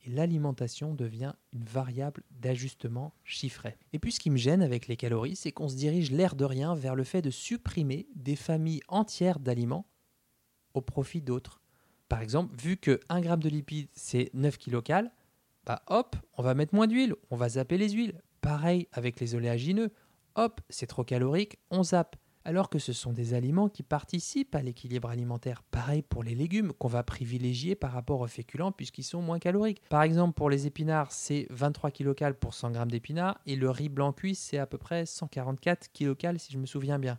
Et 0.06 0.10
l'alimentation 0.10 0.94
devient 0.94 1.34
une 1.52 1.64
variable 1.64 2.22
d'ajustement 2.30 3.12
chiffré. 3.24 3.76
Et 3.92 3.98
puis 3.98 4.12
ce 4.12 4.20
qui 4.20 4.30
me 4.30 4.36
gêne 4.36 4.62
avec 4.62 4.86
les 4.86 4.96
calories, 4.96 5.34
c'est 5.34 5.50
qu'on 5.50 5.68
se 5.68 5.74
dirige 5.74 6.12
l'air 6.12 6.36
de 6.36 6.44
rien 6.44 6.76
vers 6.76 6.94
le 6.94 7.02
fait 7.02 7.22
de 7.22 7.30
supprimer 7.30 8.06
des 8.14 8.36
familles 8.36 8.82
entières 8.86 9.40
d'aliments 9.40 9.86
au 10.74 10.80
profit 10.80 11.22
d'autres. 11.22 11.60
Par 12.08 12.20
exemple, 12.20 12.54
vu 12.56 12.76
que 12.76 13.00
1 13.08 13.22
g 13.22 13.36
de 13.36 13.48
lipides, 13.48 13.88
c'est 13.94 14.30
9 14.32 14.58
kcal, 14.58 15.10
bah 15.64 15.82
hop, 15.88 16.14
on 16.34 16.42
va 16.42 16.54
mettre 16.54 16.74
moins 16.74 16.86
d'huile, 16.86 17.16
on 17.30 17.36
va 17.36 17.48
zapper 17.48 17.76
les 17.76 17.90
huiles. 17.90 18.22
Pareil 18.40 18.86
avec 18.92 19.18
les 19.18 19.34
oléagineux, 19.34 19.90
hop, 20.36 20.60
c'est 20.70 20.86
trop 20.86 21.02
calorique, 21.02 21.58
on 21.70 21.82
zappe. 21.82 22.14
Alors 22.48 22.70
que 22.70 22.78
ce 22.78 22.92
sont 22.92 23.12
des 23.12 23.34
aliments 23.34 23.68
qui 23.68 23.82
participent 23.82 24.54
à 24.54 24.62
l'équilibre 24.62 25.10
alimentaire. 25.10 25.64
Pareil 25.64 26.02
pour 26.02 26.22
les 26.22 26.36
légumes 26.36 26.72
qu'on 26.72 26.86
va 26.86 27.02
privilégier 27.02 27.74
par 27.74 27.90
rapport 27.90 28.20
aux 28.20 28.28
féculents 28.28 28.70
puisqu'ils 28.70 29.02
sont 29.02 29.20
moins 29.20 29.40
caloriques. 29.40 29.82
Par 29.88 30.04
exemple, 30.04 30.34
pour 30.34 30.48
les 30.48 30.68
épinards, 30.68 31.10
c'est 31.10 31.48
23 31.50 31.90
kcal 31.90 32.36
pour 32.36 32.54
100 32.54 32.74
g 32.74 32.80
d'épinards 32.86 33.40
et 33.46 33.56
le 33.56 33.68
riz 33.68 33.88
blanc 33.88 34.12
cuit, 34.12 34.36
c'est 34.36 34.58
à 34.58 34.66
peu 34.66 34.78
près 34.78 35.06
144 35.06 35.88
kcal 35.92 36.38
si 36.38 36.52
je 36.52 36.58
me 36.58 36.66
souviens 36.66 37.00
bien. 37.00 37.18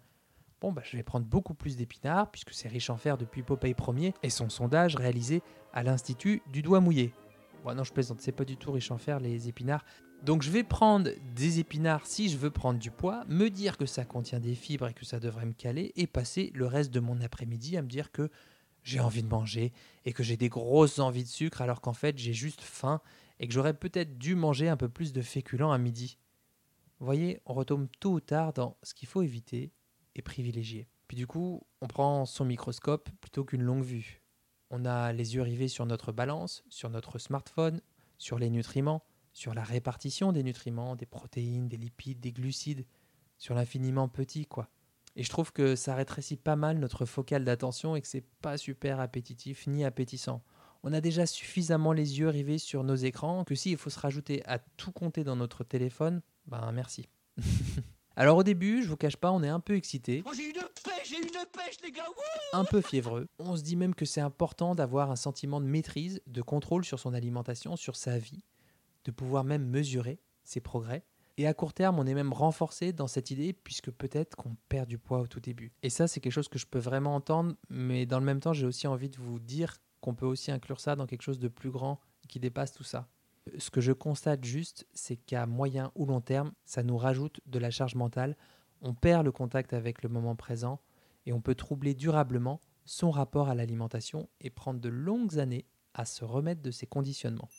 Bon, 0.61 0.71
bah, 0.71 0.81
je 0.85 0.95
vais 0.95 1.03
prendre 1.03 1.25
beaucoup 1.25 1.53
plus 1.53 1.75
d'épinards, 1.75 2.31
puisque 2.31 2.53
c'est 2.53 2.69
riche 2.69 2.89
en 2.89 2.97
fer 2.97 3.17
depuis 3.17 3.43
Popeye 3.43 3.75
Ier, 3.97 4.13
et 4.23 4.29
son 4.29 4.49
sondage 4.49 4.95
réalisé 4.95 5.43
à 5.73 5.83
l'Institut 5.83 6.41
du 6.51 6.61
doigt 6.61 6.79
mouillé. 6.79 7.13
Bon, 7.63 7.75
non, 7.75 7.83
je 7.83 7.91
plaisante, 7.91 8.21
c'est 8.21 8.31
pas 8.31 8.45
du 8.45 8.55
tout 8.55 8.71
riche 8.71 8.91
en 8.91 8.97
fer, 8.97 9.19
les 9.19 9.49
épinards. 9.49 9.83
Donc, 10.23 10.41
je 10.41 10.51
vais 10.51 10.63
prendre 10.63 11.11
des 11.35 11.59
épinards 11.59 12.05
si 12.05 12.29
je 12.29 12.37
veux 12.37 12.49
prendre 12.49 12.79
du 12.79 12.91
poids, 12.91 13.23
me 13.27 13.49
dire 13.49 13.77
que 13.77 13.85
ça 13.85 14.03
contient 14.03 14.39
des 14.39 14.55
fibres 14.55 14.87
et 14.87 14.93
que 14.93 15.05
ça 15.05 15.19
devrait 15.19 15.45
me 15.45 15.53
caler, 15.53 15.93
et 15.95 16.07
passer 16.07 16.51
le 16.55 16.65
reste 16.65 16.91
de 16.91 16.99
mon 16.99 17.21
après-midi 17.21 17.77
à 17.77 17.81
me 17.81 17.87
dire 17.87 18.11
que 18.11 18.29
j'ai 18.83 18.99
envie 18.99 19.23
de 19.23 19.27
manger 19.27 19.73
et 20.05 20.13
que 20.13 20.23
j'ai 20.23 20.37
des 20.37 20.49
grosses 20.49 20.99
envies 20.99 21.23
de 21.23 21.29
sucre, 21.29 21.61
alors 21.61 21.81
qu'en 21.81 21.93
fait, 21.93 22.17
j'ai 22.17 22.33
juste 22.33 22.61
faim 22.61 23.01
et 23.39 23.47
que 23.47 23.53
j'aurais 23.53 23.73
peut-être 23.73 24.17
dû 24.17 24.35
manger 24.35 24.69
un 24.69 24.77
peu 24.77 24.89
plus 24.89 25.13
de 25.13 25.21
féculents 25.21 25.71
à 25.71 25.77
midi. 25.77 26.17
Vous 26.99 27.05
voyez, 27.05 27.41
on 27.45 27.53
retombe 27.53 27.87
tôt 27.99 28.13
ou 28.13 28.19
tard 28.19 28.53
dans 28.53 28.77
ce 28.81 28.93
qu'il 28.93 29.07
faut 29.07 29.21
éviter 29.21 29.71
et 30.15 30.21
privilégier. 30.21 30.87
Puis 31.07 31.15
du 31.15 31.27
coup, 31.27 31.61
on 31.81 31.87
prend 31.87 32.25
son 32.25 32.43
microscope 32.43 33.09
plutôt 33.21 33.45
qu'une 33.45 33.61
longue 33.61 33.83
vue. 33.83 34.21
On 34.71 34.83
a 34.83 35.13
les 35.13 35.35
yeux 35.35 35.43
rivés 35.43 35.67
sur 35.67 35.85
notre 35.85 36.11
balance, 36.11 36.63
sur 36.69 36.89
notre 36.89 37.19
smartphone, 37.19 37.81
sur 38.17 38.39
les 38.39 38.49
nutriments, 38.49 39.03
sur 39.37 39.53
la 39.53 39.63
répartition 39.63 40.31
des 40.31 40.41
nutriments, 40.41 40.95
des 40.95 41.05
protéines, 41.05 41.69
des 41.69 41.77
lipides, 41.77 42.19
des 42.19 42.31
glucides, 42.31 42.87
sur 43.37 43.53
l'infiniment 43.53 44.07
petit, 44.07 44.47
quoi. 44.47 44.67
Et 45.15 45.21
je 45.21 45.29
trouve 45.29 45.53
que 45.53 45.75
ça 45.75 45.93
rétrécit 45.93 46.37
pas 46.37 46.55
mal 46.55 46.79
notre 46.79 47.05
focale 47.05 47.45
d'attention 47.45 47.95
et 47.95 48.01
que 48.01 48.07
c'est 48.07 48.25
pas 48.41 48.57
super 48.57 48.99
appétitif 48.99 49.67
ni 49.67 49.85
appétissant. 49.85 50.41
On 50.81 50.91
a 50.91 51.01
déjà 51.01 51.27
suffisamment 51.27 51.93
les 51.93 52.17
yeux 52.17 52.29
rivés 52.29 52.57
sur 52.57 52.83
nos 52.83 52.95
écrans 52.95 53.43
que 53.43 53.53
s'il 53.53 53.77
faut 53.77 53.91
se 53.91 53.99
rajouter 53.99 54.43
à 54.47 54.57
tout 54.57 54.91
compter 54.91 55.23
dans 55.23 55.35
notre 55.35 55.63
téléphone, 55.63 56.23
ben 56.47 56.71
merci. 56.71 57.07
Alors 58.15 58.37
au 58.37 58.43
début, 58.43 58.81
je 58.81 58.89
vous 58.89 58.97
cache 58.97 59.17
pas, 59.17 59.31
on 59.31 59.43
est 59.43 59.49
un 59.49 59.59
peu 59.59 59.75
excité, 59.75 60.23
Oh, 60.25 60.31
j'ai 60.35 60.47
une 60.47 60.53
pêche, 60.53 61.09
j'ai 61.09 61.17
une 61.17 61.45
pêche, 61.51 61.77
les 61.83 61.91
gars. 61.91 62.07
Wouh 62.07 62.59
un 62.59 62.65
peu 62.65 62.81
fiévreux. 62.81 63.27
On 63.37 63.55
se 63.55 63.61
dit 63.61 63.75
même 63.75 63.93
que 63.93 64.05
c'est 64.05 64.21
important 64.21 64.73
d'avoir 64.73 65.11
un 65.11 65.15
sentiment 65.15 65.61
de 65.61 65.67
maîtrise, 65.67 66.21
de 66.25 66.41
contrôle 66.41 66.85
sur 66.85 66.99
son 66.99 67.13
alimentation, 67.13 67.75
sur 67.75 67.95
sa 67.95 68.17
vie, 68.17 68.43
de 69.07 69.11
pouvoir 69.11 69.45
même 69.45 69.65
mesurer 69.65 70.19
ses 70.43 70.59
progrès. 70.59 71.03
Et 71.37 71.47
à 71.47 71.53
court 71.53 71.73
terme, 71.73 71.97
on 71.97 72.05
est 72.05 72.13
même 72.13 72.33
renforcé 72.33 72.91
dans 72.91 73.07
cette 73.07 73.31
idée 73.31 73.53
puisque 73.53 73.89
peut-être 73.89 74.35
qu'on 74.35 74.57
perd 74.67 74.89
du 74.89 74.97
poids 74.97 75.19
au 75.19 75.27
tout 75.27 75.39
début. 75.39 75.71
Et 75.81 75.89
ça, 75.89 76.07
c'est 76.07 76.19
quelque 76.19 76.33
chose 76.33 76.49
que 76.49 76.59
je 76.59 76.65
peux 76.65 76.79
vraiment 76.79 77.15
entendre, 77.15 77.55
mais 77.69 78.05
dans 78.05 78.19
le 78.19 78.25
même 78.25 78.41
temps, 78.41 78.53
j'ai 78.53 78.65
aussi 78.65 78.85
envie 78.85 79.09
de 79.09 79.17
vous 79.17 79.39
dire 79.39 79.77
qu'on 80.01 80.13
peut 80.13 80.25
aussi 80.25 80.51
inclure 80.51 80.81
ça 80.81 80.95
dans 80.95 81.05
quelque 81.05 81.21
chose 81.21 81.39
de 81.39 81.47
plus 81.47 81.69
grand 81.69 82.01
qui 82.27 82.39
dépasse 82.39 82.73
tout 82.73 82.83
ça. 82.83 83.07
Ce 83.57 83.69
que 83.69 83.79
je 83.79 83.93
constate 83.93 84.43
juste, 84.43 84.85
c'est 84.93 85.15
qu'à 85.15 85.45
moyen 85.45 85.91
ou 85.95 86.05
long 86.05 86.21
terme, 86.21 86.51
ça 86.65 86.83
nous 86.83 86.97
rajoute 86.97 87.39
de 87.45 87.59
la 87.59 87.71
charge 87.71 87.95
mentale, 87.95 88.35
on 88.81 88.93
perd 88.93 89.23
le 89.23 89.31
contact 89.31 89.71
avec 89.73 90.03
le 90.03 90.09
moment 90.09 90.35
présent 90.35 90.81
et 91.25 91.31
on 91.31 91.39
peut 91.39 91.55
troubler 91.55 91.93
durablement 91.93 92.59
son 92.83 93.09
rapport 93.09 93.47
à 93.47 93.55
l'alimentation 93.55 94.27
et 94.41 94.49
prendre 94.49 94.81
de 94.81 94.89
longues 94.89 95.39
années 95.39 95.65
à 95.93 96.03
se 96.03 96.25
remettre 96.25 96.61
de 96.61 96.71
ces 96.71 96.87
conditionnements. 96.87 97.49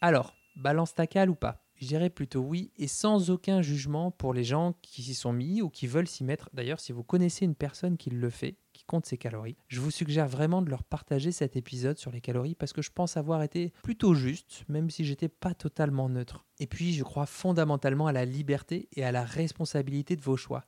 Alors, 0.00 0.34
balance 0.56 0.94
ta 0.94 1.06
cale 1.06 1.30
ou 1.30 1.34
pas? 1.34 1.64
Je 1.80 1.86
dirais 1.86 2.10
plutôt 2.10 2.40
oui 2.40 2.72
et 2.76 2.88
sans 2.88 3.30
aucun 3.30 3.62
jugement 3.62 4.10
pour 4.10 4.34
les 4.34 4.42
gens 4.42 4.74
qui 4.82 5.04
s'y 5.04 5.14
sont 5.14 5.32
mis 5.32 5.62
ou 5.62 5.70
qui 5.70 5.86
veulent 5.86 6.08
s'y 6.08 6.24
mettre. 6.24 6.50
D'ailleurs, 6.52 6.80
si 6.80 6.90
vous 6.90 7.04
connaissez 7.04 7.44
une 7.44 7.54
personne 7.54 7.96
qui 7.96 8.10
le 8.10 8.30
fait, 8.30 8.56
qui 8.72 8.82
compte 8.82 9.06
ses 9.06 9.16
calories, 9.16 9.56
je 9.68 9.80
vous 9.80 9.92
suggère 9.92 10.26
vraiment 10.26 10.60
de 10.60 10.70
leur 10.70 10.82
partager 10.82 11.30
cet 11.30 11.54
épisode 11.54 11.96
sur 11.96 12.10
les 12.10 12.20
calories 12.20 12.56
parce 12.56 12.72
que 12.72 12.82
je 12.82 12.90
pense 12.90 13.16
avoir 13.16 13.44
été 13.44 13.72
plutôt 13.84 14.14
juste, 14.14 14.64
même 14.68 14.90
si 14.90 15.04
j'étais 15.04 15.28
pas 15.28 15.54
totalement 15.54 16.08
neutre. 16.08 16.44
Et 16.58 16.66
puis, 16.66 16.94
je 16.94 17.04
crois 17.04 17.26
fondamentalement 17.26 18.08
à 18.08 18.12
la 18.12 18.24
liberté 18.24 18.88
et 18.96 19.04
à 19.04 19.12
la 19.12 19.22
responsabilité 19.22 20.16
de 20.16 20.22
vos 20.22 20.36
choix. 20.36 20.64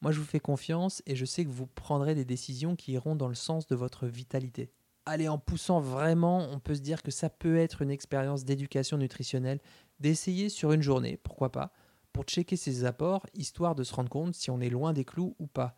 Moi, 0.00 0.10
je 0.12 0.20
vous 0.20 0.26
fais 0.26 0.40
confiance 0.40 1.02
et 1.04 1.16
je 1.16 1.26
sais 1.26 1.44
que 1.44 1.50
vous 1.50 1.66
prendrez 1.66 2.14
des 2.14 2.24
décisions 2.24 2.76
qui 2.76 2.92
iront 2.92 3.14
dans 3.14 3.28
le 3.28 3.34
sens 3.34 3.66
de 3.66 3.76
votre 3.76 4.06
vitalité. 4.06 4.70
Allez, 5.08 5.28
en 5.28 5.38
poussant 5.38 5.78
vraiment, 5.78 6.48
on 6.50 6.58
peut 6.58 6.74
se 6.74 6.80
dire 6.80 7.04
que 7.04 7.12
ça 7.12 7.30
peut 7.30 7.58
être 7.58 7.80
une 7.80 7.92
expérience 7.92 8.44
d'éducation 8.44 8.98
nutritionnelle, 8.98 9.60
d'essayer 10.00 10.48
sur 10.48 10.72
une 10.72 10.82
journée, 10.82 11.16
pourquoi 11.16 11.52
pas, 11.52 11.72
pour 12.12 12.24
checker 12.24 12.56
ses 12.56 12.84
apports, 12.84 13.24
histoire 13.32 13.76
de 13.76 13.84
se 13.84 13.94
rendre 13.94 14.10
compte 14.10 14.34
si 14.34 14.50
on 14.50 14.60
est 14.60 14.68
loin 14.68 14.92
des 14.92 15.04
clous 15.04 15.36
ou 15.38 15.46
pas. 15.46 15.76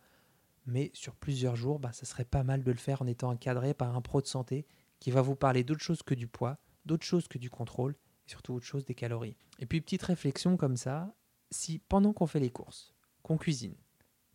Mais 0.65 0.89
sur 0.95 1.15
plusieurs 1.15 1.55
jours, 1.55 1.77
bah, 1.77 1.91
ça 1.93 2.07
serait 2.07 2.25
pas 2.25 2.43
mal 2.43 2.63
de 2.63 2.71
le 2.71 2.77
faire 2.77 3.03
en 3.03 3.07
étant 3.07 3.29
encadré 3.29 3.75
par 3.75 3.95
un 3.95 4.01
pro 4.01 4.19
de 4.19 4.25
santé 4.25 4.65
qui 4.99 5.11
va 5.11 5.21
vous 5.21 5.35
parler 5.35 5.63
d'autre 5.63 5.83
chose 5.83 6.01
que 6.01 6.15
du 6.15 6.27
poids, 6.27 6.57
d'autre 6.85 7.05
chose 7.05 7.27
que 7.27 7.37
du 7.37 7.51
contrôle, 7.51 7.95
et 8.25 8.31
surtout 8.31 8.53
autre 8.53 8.65
chose 8.65 8.85
des 8.85 8.95
calories. 8.95 9.37
Et 9.59 9.67
puis, 9.67 9.79
petite 9.79 10.03
réflexion 10.03 10.57
comme 10.57 10.75
ça, 10.75 11.13
si 11.51 11.77
pendant 11.77 12.13
qu'on 12.13 12.25
fait 12.25 12.39
les 12.39 12.49
courses, 12.49 12.95
qu'on 13.21 13.37
cuisine, 13.37 13.75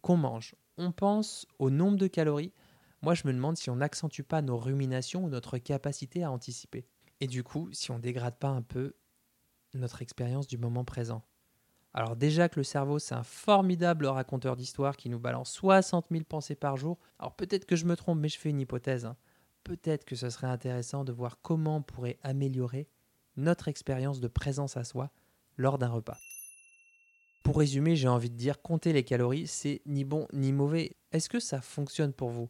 qu'on 0.02 0.16
mange, 0.16 0.54
on 0.78 0.92
pense 0.92 1.46
au 1.58 1.70
nombre 1.70 1.98
de 1.98 2.06
calories, 2.06 2.52
moi 3.04 3.12
je 3.14 3.26
me 3.26 3.34
demande 3.34 3.58
si 3.58 3.68
on 3.68 3.76
n'accentue 3.76 4.22
pas 4.22 4.40
nos 4.40 4.56
ruminations 4.56 5.24
ou 5.24 5.28
notre 5.28 5.58
capacité 5.58 6.24
à 6.24 6.30
anticiper. 6.30 6.86
Et 7.20 7.26
du 7.26 7.44
coup, 7.44 7.68
si 7.70 7.90
on 7.90 7.98
dégrade 7.98 8.38
pas 8.38 8.48
un 8.48 8.62
peu 8.62 8.94
notre 9.74 10.00
expérience 10.00 10.46
du 10.46 10.56
moment 10.56 10.84
présent. 10.84 11.22
Alors 11.92 12.16
déjà 12.16 12.48
que 12.48 12.58
le 12.58 12.64
cerveau, 12.64 12.98
c'est 12.98 13.14
un 13.14 13.22
formidable 13.22 14.06
raconteur 14.06 14.56
d'histoire 14.56 14.96
qui 14.96 15.10
nous 15.10 15.18
balance 15.18 15.52
60 15.52 16.06
000 16.10 16.24
pensées 16.24 16.54
par 16.54 16.78
jour. 16.78 16.98
Alors 17.18 17.36
peut-être 17.36 17.66
que 17.66 17.76
je 17.76 17.84
me 17.84 17.94
trompe, 17.94 18.20
mais 18.20 18.30
je 18.30 18.38
fais 18.38 18.48
une 18.48 18.60
hypothèse. 18.60 19.04
hein. 19.04 19.16
Peut-être 19.64 20.06
que 20.06 20.16
ce 20.16 20.30
serait 20.30 20.46
intéressant 20.46 21.04
de 21.04 21.12
voir 21.12 21.38
comment 21.42 21.76
on 21.76 21.82
pourrait 21.82 22.18
améliorer 22.22 22.88
notre 23.36 23.68
expérience 23.68 24.20
de 24.20 24.28
présence 24.28 24.78
à 24.78 24.84
soi 24.84 25.10
lors 25.58 25.76
d'un 25.76 25.88
repas. 25.88 26.16
Pour 27.42 27.58
résumer, 27.58 27.96
j'ai 27.96 28.08
envie 28.08 28.30
de 28.30 28.36
dire, 28.36 28.62
compter 28.62 28.94
les 28.94 29.04
calories, 29.04 29.46
c'est 29.46 29.82
ni 29.84 30.04
bon 30.04 30.26
ni 30.32 30.52
mauvais. 30.52 30.96
Est-ce 31.12 31.28
que 31.28 31.40
ça 31.40 31.60
fonctionne 31.60 32.14
pour 32.14 32.30
vous? 32.30 32.48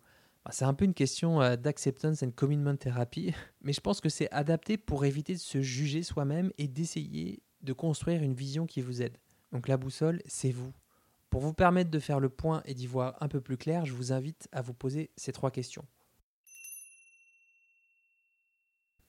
C'est 0.50 0.66
un 0.66 0.74
peu 0.74 0.84
une 0.84 0.94
question 0.94 1.40
euh, 1.40 1.56
d'acceptance 1.56 2.22
and 2.22 2.32
commitment 2.36 2.76
therapy, 2.76 3.32
mais 3.62 3.72
je 3.72 3.80
pense 3.80 4.00
que 4.00 4.08
c'est 4.08 4.30
adapté 4.30 4.76
pour 4.76 5.04
éviter 5.04 5.32
de 5.34 5.38
se 5.38 5.62
juger 5.62 6.02
soi-même 6.02 6.52
et 6.58 6.68
d'essayer 6.68 7.42
de 7.62 7.72
construire 7.72 8.22
une 8.22 8.34
vision 8.34 8.66
qui 8.66 8.82
vous 8.82 9.00
aide. 9.00 9.16
Donc 9.52 9.68
la 9.68 9.76
boussole, 9.76 10.20
c'est 10.26 10.50
vous. 10.50 10.72
Pour 11.30 11.40
vous 11.40 11.54
permettre 11.54 11.90
de 11.90 11.98
faire 11.98 12.20
le 12.20 12.28
point 12.28 12.62
et 12.66 12.74
d'y 12.74 12.86
voir 12.86 13.16
un 13.20 13.28
peu 13.28 13.40
plus 13.40 13.56
clair, 13.56 13.86
je 13.86 13.92
vous 13.92 14.12
invite 14.12 14.48
à 14.52 14.60
vous 14.60 14.74
poser 14.74 15.10
ces 15.16 15.32
trois 15.32 15.50
questions. 15.50 15.84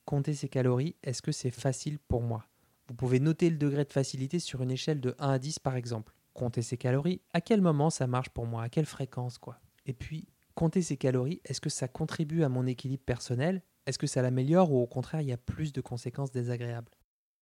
Compter 0.05 0.33
ses 0.33 0.47
calories, 0.47 0.95
est-ce 1.03 1.21
que 1.21 1.31
c'est 1.31 1.51
facile 1.51 1.99
pour 1.99 2.21
moi? 2.21 2.47
Vous 2.87 2.93
pouvez 2.93 3.19
noter 3.19 3.49
le 3.49 3.57
degré 3.57 3.83
de 3.83 3.91
facilité 3.91 4.39
sur 4.39 4.61
une 4.61 4.71
échelle 4.71 5.01
de 5.01 5.15
1 5.19 5.31
à 5.31 5.39
10 5.39 5.59
par 5.59 5.75
exemple. 5.75 6.13
Compter 6.33 6.61
ses 6.61 6.77
calories, 6.77 7.21
à 7.33 7.41
quel 7.41 7.61
moment 7.61 7.89
ça 7.89 8.07
marche 8.07 8.29
pour 8.29 8.45
moi? 8.45 8.63
À 8.63 8.69
quelle 8.69 8.85
fréquence 8.85 9.37
quoi? 9.37 9.59
Et 9.85 9.93
puis, 9.93 10.27
Compter 10.55 10.81
ses 10.81 10.95
calories, 10.95 11.41
est-ce 11.43 11.59
que 11.59 11.69
ça 11.69 11.89
contribue 11.89 12.43
à 12.43 12.49
mon 12.49 12.65
équilibre 12.65 13.03
personnel? 13.03 13.61
Est-ce 13.85 13.99
que 13.99 14.07
ça 14.07 14.21
l'améliore 14.21 14.71
ou 14.71 14.81
au 14.81 14.87
contraire 14.87 15.19
il 15.19 15.27
y 15.27 15.33
a 15.33 15.37
plus 15.37 15.73
de 15.73 15.81
conséquences 15.81 16.31
désagréables? 16.31 16.91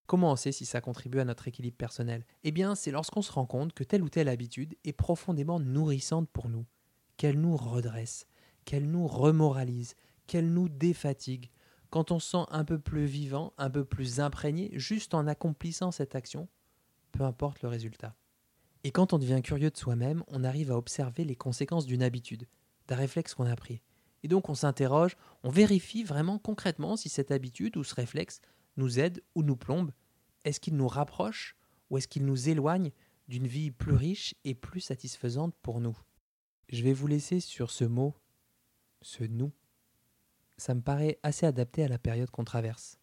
Comment 0.08 0.32
on 0.32 0.36
sait 0.36 0.52
si 0.52 0.66
ça 0.66 0.82
contribue 0.82 1.20
à 1.20 1.26
notre 1.26 1.48
équilibre 1.48 1.78
personnel? 1.78 2.26
Eh 2.44 2.52
bien, 2.52 2.74
c'est 2.74 2.90
lorsqu'on 2.90 3.22
se 3.22 3.32
rend 3.32 3.46
compte 3.46 3.74
que 3.74 3.84
telle 3.84 4.02
ou 4.02 4.10
telle 4.10 4.28
habitude 4.28 4.76
est 4.84 4.94
profondément 4.94 5.60
nourrissante 5.60 6.28
pour 6.28 6.50
nous, 6.50 6.66
qu'elle 7.16 7.40
nous 7.40 7.56
redresse, 7.56 8.26
qu'elle 8.66 8.90
nous 8.90 9.08
remoralise, 9.08 9.94
qu'elle 10.26 10.52
nous 10.52 10.68
défatigue, 10.68 11.52
quand 11.92 12.10
on 12.10 12.18
se 12.18 12.32
sent 12.32 12.46
un 12.50 12.66
peu 12.66 12.80
plus 12.80 13.06
vivant, 13.06 13.54
un 13.60 13.70
peu 13.70 13.86
plus 13.86 14.20
imprégné, 14.20 14.72
juste 14.74 15.14
en 15.14 15.28
accomplissant 15.28 15.92
cette 15.92 16.16
action, 16.16 16.48
peu 17.12 17.24
importe 17.24 17.62
le 17.62 17.70
résultat. 17.70 18.16
Et 18.84 18.90
quand 18.90 19.14
on 19.14 19.20
devient 19.20 19.42
curieux 19.44 19.70
de 19.70 19.78
soi-même, 19.78 20.24
on 20.28 20.44
arrive 20.44 20.72
à 20.72 20.78
observer 20.78 21.24
les 21.24 21.36
conséquences 21.36 21.86
d'une 21.86 22.02
habitude, 22.02 22.48
d'un 22.88 22.96
réflexe 22.96 23.34
qu'on 23.34 23.46
a 23.46 23.56
pris. 23.56 23.82
Et 24.24 24.28
donc 24.28 24.50
on 24.50 24.56
s'interroge, 24.56 25.18
on 25.44 25.50
vérifie 25.50 26.04
vraiment 26.04 26.40
concrètement 26.40 26.96
si 26.96 27.10
cette 27.10 27.32
habitude 27.32 27.78
ou 27.78 27.84
ce 27.84 27.96
réflexe 27.96 28.40
nous 28.78 29.00
aide 29.00 29.22
ou 29.36 29.44
nous 29.44 29.58
plombe. 29.58 29.92
Est-ce 30.46 30.60
qu'il 30.60 30.76
nous 30.76 30.88
rapproche 30.88 31.56
ou 31.90 31.98
est-ce 31.98 32.08
qu'il 32.08 32.26
nous 32.26 32.50
éloigne 32.50 32.92
d'une 33.28 33.48
vie 33.48 33.72
plus 33.72 33.94
riche 33.94 34.36
et 34.44 34.56
plus 34.56 34.80
satisfaisante 34.80 35.56
pour 35.62 35.80
nous? 35.80 35.98
Je 36.70 36.84
vais 36.84 36.94
vous 36.94 37.08
laisser 37.08 37.40
sur 37.40 37.72
ce 37.72 37.84
mot, 37.84 38.16
ce 39.02 39.24
nous. 39.24 39.52
Ça 40.58 40.74
me 40.74 40.82
paraît 40.82 41.20
assez 41.24 41.46
adapté 41.46 41.84
à 41.84 41.88
la 41.88 42.00
période 42.00 42.30
qu'on 42.30 42.46
traverse. 42.46 43.00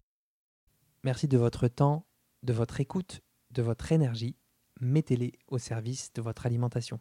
Merci 1.05 1.29
de 1.29 1.39
votre 1.39 1.69
temps, 1.69 2.07
de 2.43 2.53
votre 2.53 2.81
écoute, 2.81 3.21
de 3.51 3.63
votre 3.63 3.93
énergie. 3.93 4.37
Mettez-les 4.81 5.33
au 5.49 5.59
service 5.59 6.13
de 6.13 6.23
votre 6.23 6.47
alimentation. 6.47 7.01